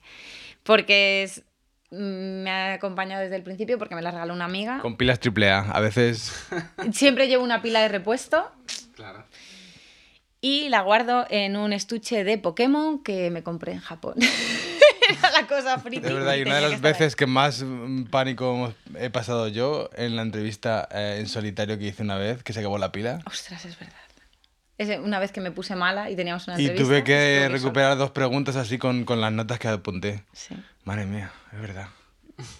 Porque 0.64 1.22
es, 1.22 1.44
me 1.90 2.50
ha 2.50 2.72
acompañado 2.74 3.22
desde 3.22 3.36
el 3.36 3.42
principio 3.42 3.78
porque 3.78 3.94
me 3.94 4.02
la 4.02 4.10
regaló 4.10 4.34
una 4.34 4.46
amiga. 4.46 4.80
Con 4.80 4.96
pilas 4.96 5.20
AAA. 5.24 5.70
A 5.70 5.80
veces 5.80 6.48
Siempre 6.92 7.28
llevo 7.28 7.44
una 7.44 7.62
pila 7.62 7.80
de 7.80 7.88
repuesto 7.88 8.50
Claro. 8.94 9.24
Y 10.46 10.68
la 10.68 10.82
guardo 10.82 11.24
en 11.30 11.56
un 11.56 11.72
estuche 11.72 12.22
de 12.22 12.36
Pokémon 12.36 13.02
que 13.02 13.30
me 13.30 13.42
compré 13.42 13.72
en 13.72 13.80
Japón. 13.80 14.14
Era 15.08 15.30
la 15.30 15.46
cosa 15.46 15.78
friki. 15.78 16.02
De 16.02 16.12
verdad, 16.12 16.34
y 16.34 16.42
una 16.42 16.56
de 16.56 16.68
las 16.68 16.80
veces 16.82 17.16
que 17.16 17.26
más 17.26 17.62
mm, 17.62 18.04
pánico 18.10 18.74
he 18.98 19.08
pasado 19.08 19.48
yo 19.48 19.88
en 19.96 20.16
la 20.16 20.22
entrevista 20.22 20.86
eh, 20.90 21.16
en 21.18 21.28
solitario 21.28 21.78
que 21.78 21.86
hice 21.86 22.02
una 22.02 22.18
vez, 22.18 22.42
que 22.42 22.52
se 22.52 22.60
acabó 22.60 22.76
la 22.76 22.92
pila. 22.92 23.20
Ostras, 23.24 23.64
es 23.64 23.78
verdad. 23.78 23.94
Es 24.76 24.98
una 24.98 25.18
vez 25.18 25.32
que 25.32 25.40
me 25.40 25.50
puse 25.50 25.76
mala 25.76 26.10
y 26.10 26.16
teníamos 26.16 26.46
una 26.46 26.60
Y 26.60 26.66
entrevista. 26.66 26.84
tuve 26.88 27.04
que 27.04 27.44
sola. 27.44 27.48
recuperar 27.56 27.96
dos 27.96 28.10
preguntas 28.10 28.56
así 28.56 28.76
con, 28.76 29.04
con 29.06 29.22
las 29.22 29.32
notas 29.32 29.58
que 29.58 29.68
apunté. 29.68 30.24
Sí. 30.34 30.54
Madre 30.84 31.06
mía, 31.06 31.32
es 31.54 31.60
verdad. 31.62 31.88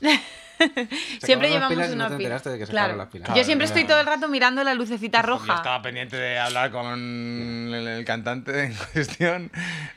Siempre 1.22 1.50
llevamos 1.50 1.76
no 1.88 1.94
una 1.94 2.08
te 2.08 2.16
pila. 2.16 2.28
enteraste 2.36 2.50
de 2.50 2.58
que 2.58 2.66
se 2.66 2.70
Claro. 2.72 2.94
acabaron 2.94 2.98
las 2.98 3.08
pilas. 3.08 3.36
Yo 3.36 3.44
siempre 3.44 3.66
estoy 3.66 3.82
no. 3.82 3.88
todo 3.88 4.00
el 4.00 4.06
rato 4.06 4.28
mirando 4.28 4.62
la 4.64 4.74
lucecita 4.74 5.20
Yo 5.22 5.26
roja. 5.28 5.54
estaba 5.56 5.82
pendiente 5.82 6.16
de 6.16 6.38
hablar 6.38 6.70
con 6.70 6.86
el, 7.74 7.86
el 7.88 8.04
cantante 8.04 8.64
en 8.64 8.74
cuestión. 8.92 9.50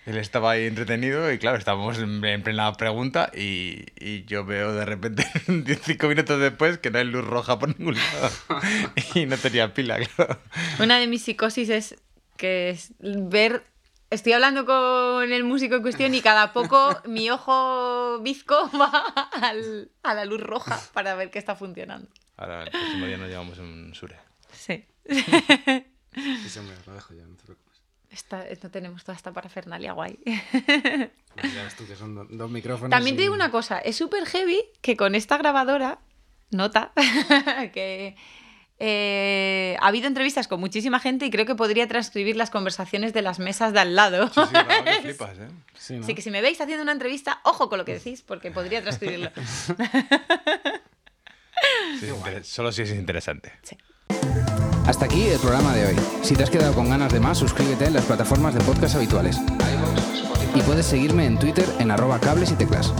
Él 0.06 0.18
estaba 0.18 0.52
ahí 0.52 0.66
entretenido 0.66 1.32
y 1.32 1.38
claro, 1.38 1.58
estábamos 1.58 1.98
en, 2.00 2.24
en 2.24 2.44
plena 2.44 2.72
pregunta 2.74 3.32
y, 3.36 3.86
y 4.00 4.26
yo 4.26 4.46
veo 4.46 4.74
de 4.74 4.86
repente 4.86 5.26
15 5.46 6.08
minutos 6.08 6.40
después 6.40 6.78
que 6.78 6.92
no 6.92 7.00
hay 7.00 7.06
luz 7.06 7.26
roja 7.26 7.60
por 7.60 7.78
ningún 7.78 7.96
lado. 7.96 8.62
y 9.16 9.26
no 9.26 9.38
tenía 9.38 9.74
pila, 9.74 9.98
claro. 10.16 10.40
Una 10.80 10.98
de 10.98 11.08
mis 11.08 11.24
psicosis 11.24 11.70
es 11.70 11.96
que 12.38 12.70
es 12.70 12.92
ver. 13.00 13.64
Estoy 14.10 14.34
hablando 14.34 14.66
con 14.66 15.32
el 15.32 15.44
músico 15.44 15.76
en 15.76 15.82
cuestión 15.82 16.14
y 16.16 16.22
cada 16.22 16.54
poco 16.54 16.98
mi 17.06 17.30
ojo 17.30 18.20
bizco 18.22 18.70
va 18.80 18.90
al- 19.42 19.92
a 20.04 20.14
la 20.14 20.26
luz 20.26 20.42
roja 20.42 20.80
para 20.94 21.16
ver 21.16 21.30
que 21.30 21.40
está 21.40 21.56
funcionando. 21.56 22.10
Ahora, 22.38 22.64
el 22.64 22.72
próximo 22.72 23.06
día 23.06 23.18
nos 23.18 23.30
llevamos 23.30 23.58
un 23.60 23.94
Sure. 23.94 24.16
Sí. 24.52 24.86
Sí, 26.18 26.58
hombre, 26.58 26.76
lo 26.88 26.94
dejo 26.94 27.14
ya, 27.14 27.24
no 27.26 27.36
te 27.36 27.44
preocupes. 27.44 27.80
Esta- 28.10 28.44
no 28.64 28.72
tenemos 28.72 29.04
toda 29.04 29.16
esta 29.16 29.32
parafernalia 29.34 29.92
guay. 29.92 30.18
Bueno, 30.26 31.54
ya 31.54 31.64
ves 31.64 31.76
tú 31.76 31.86
que 31.86 31.96
son 31.96 32.16
do- 32.16 32.26
dos 32.28 32.50
micrófonos. 32.50 32.90
También 32.90 33.14
y- 33.14 33.18
te 33.18 33.22
digo 33.24 33.36
una 33.36 33.52
cosa, 33.52 33.78
es 33.80 33.96
súper 33.98 34.26
heavy 34.26 34.60
que 34.82 34.98
con 34.98 35.14
esta 35.14 35.38
grabadora, 35.38 36.00
nota, 36.50 36.92
que 37.74 38.16
eh, 38.80 39.76
ha 39.80 39.88
habido 39.88 40.08
entrevistas 40.08 40.48
con 40.48 40.60
muchísima 40.60 41.00
gente 41.00 41.26
y 41.26 41.32
creo 41.32 41.46
que 41.46 41.56
podría 41.56 41.88
transcribir 41.88 42.36
las 42.36 42.50
conversaciones 42.50 43.14
de 43.14 43.22
las 43.22 43.40
mesas 43.40 43.74
de 43.74 43.80
al 43.80 43.96
lado. 43.96 44.28
Sí, 44.28 44.42
sí, 44.42 44.54
que 44.84 45.02
flipas, 45.02 45.38
¿eh? 45.40 45.48
Sí, 45.78 45.94
¿no? 45.96 46.04
Así 46.04 46.14
que 46.14 46.22
si 46.22 46.32
me 46.32 46.42
veis 46.42 46.62
haciendo 46.62 46.84
una 46.84 46.92
entrevista, 46.92 47.40
ojo 47.44 47.70
con 47.70 47.80
lo 47.80 47.86
que 47.86 47.94
decís, 47.94 48.22
porque 48.22 48.52
podría 48.52 48.82
transcribirlo. 48.82 49.32
Sí, 52.00 52.08
solo 52.44 52.72
si 52.72 52.84
es 52.84 52.92
interesante. 52.92 53.52
Hasta 54.86 55.06
aquí 55.06 55.24
el 55.24 55.40
programa 55.40 55.76
de 55.76 55.88
hoy. 55.88 55.96
Si 56.22 56.36
te 56.36 56.44
has 56.44 56.50
quedado 56.50 56.74
con 56.74 56.90
ganas 56.90 57.12
de 57.12 57.20
más, 57.20 57.40
suscríbete 57.40 57.86
en 57.86 57.94
las 57.94 58.06
plataformas 58.06 58.54
de 58.54 58.62
podcast 58.62 58.96
habituales. 58.96 59.38
Y 60.56 60.62
puedes 60.62 60.86
seguirme 60.86 61.26
en 61.26 61.38
Twitter 61.40 61.66
en 61.80 61.92
arroba 61.92 62.20
cables 62.20 62.52
y 62.52 62.56
teclas. 62.56 62.94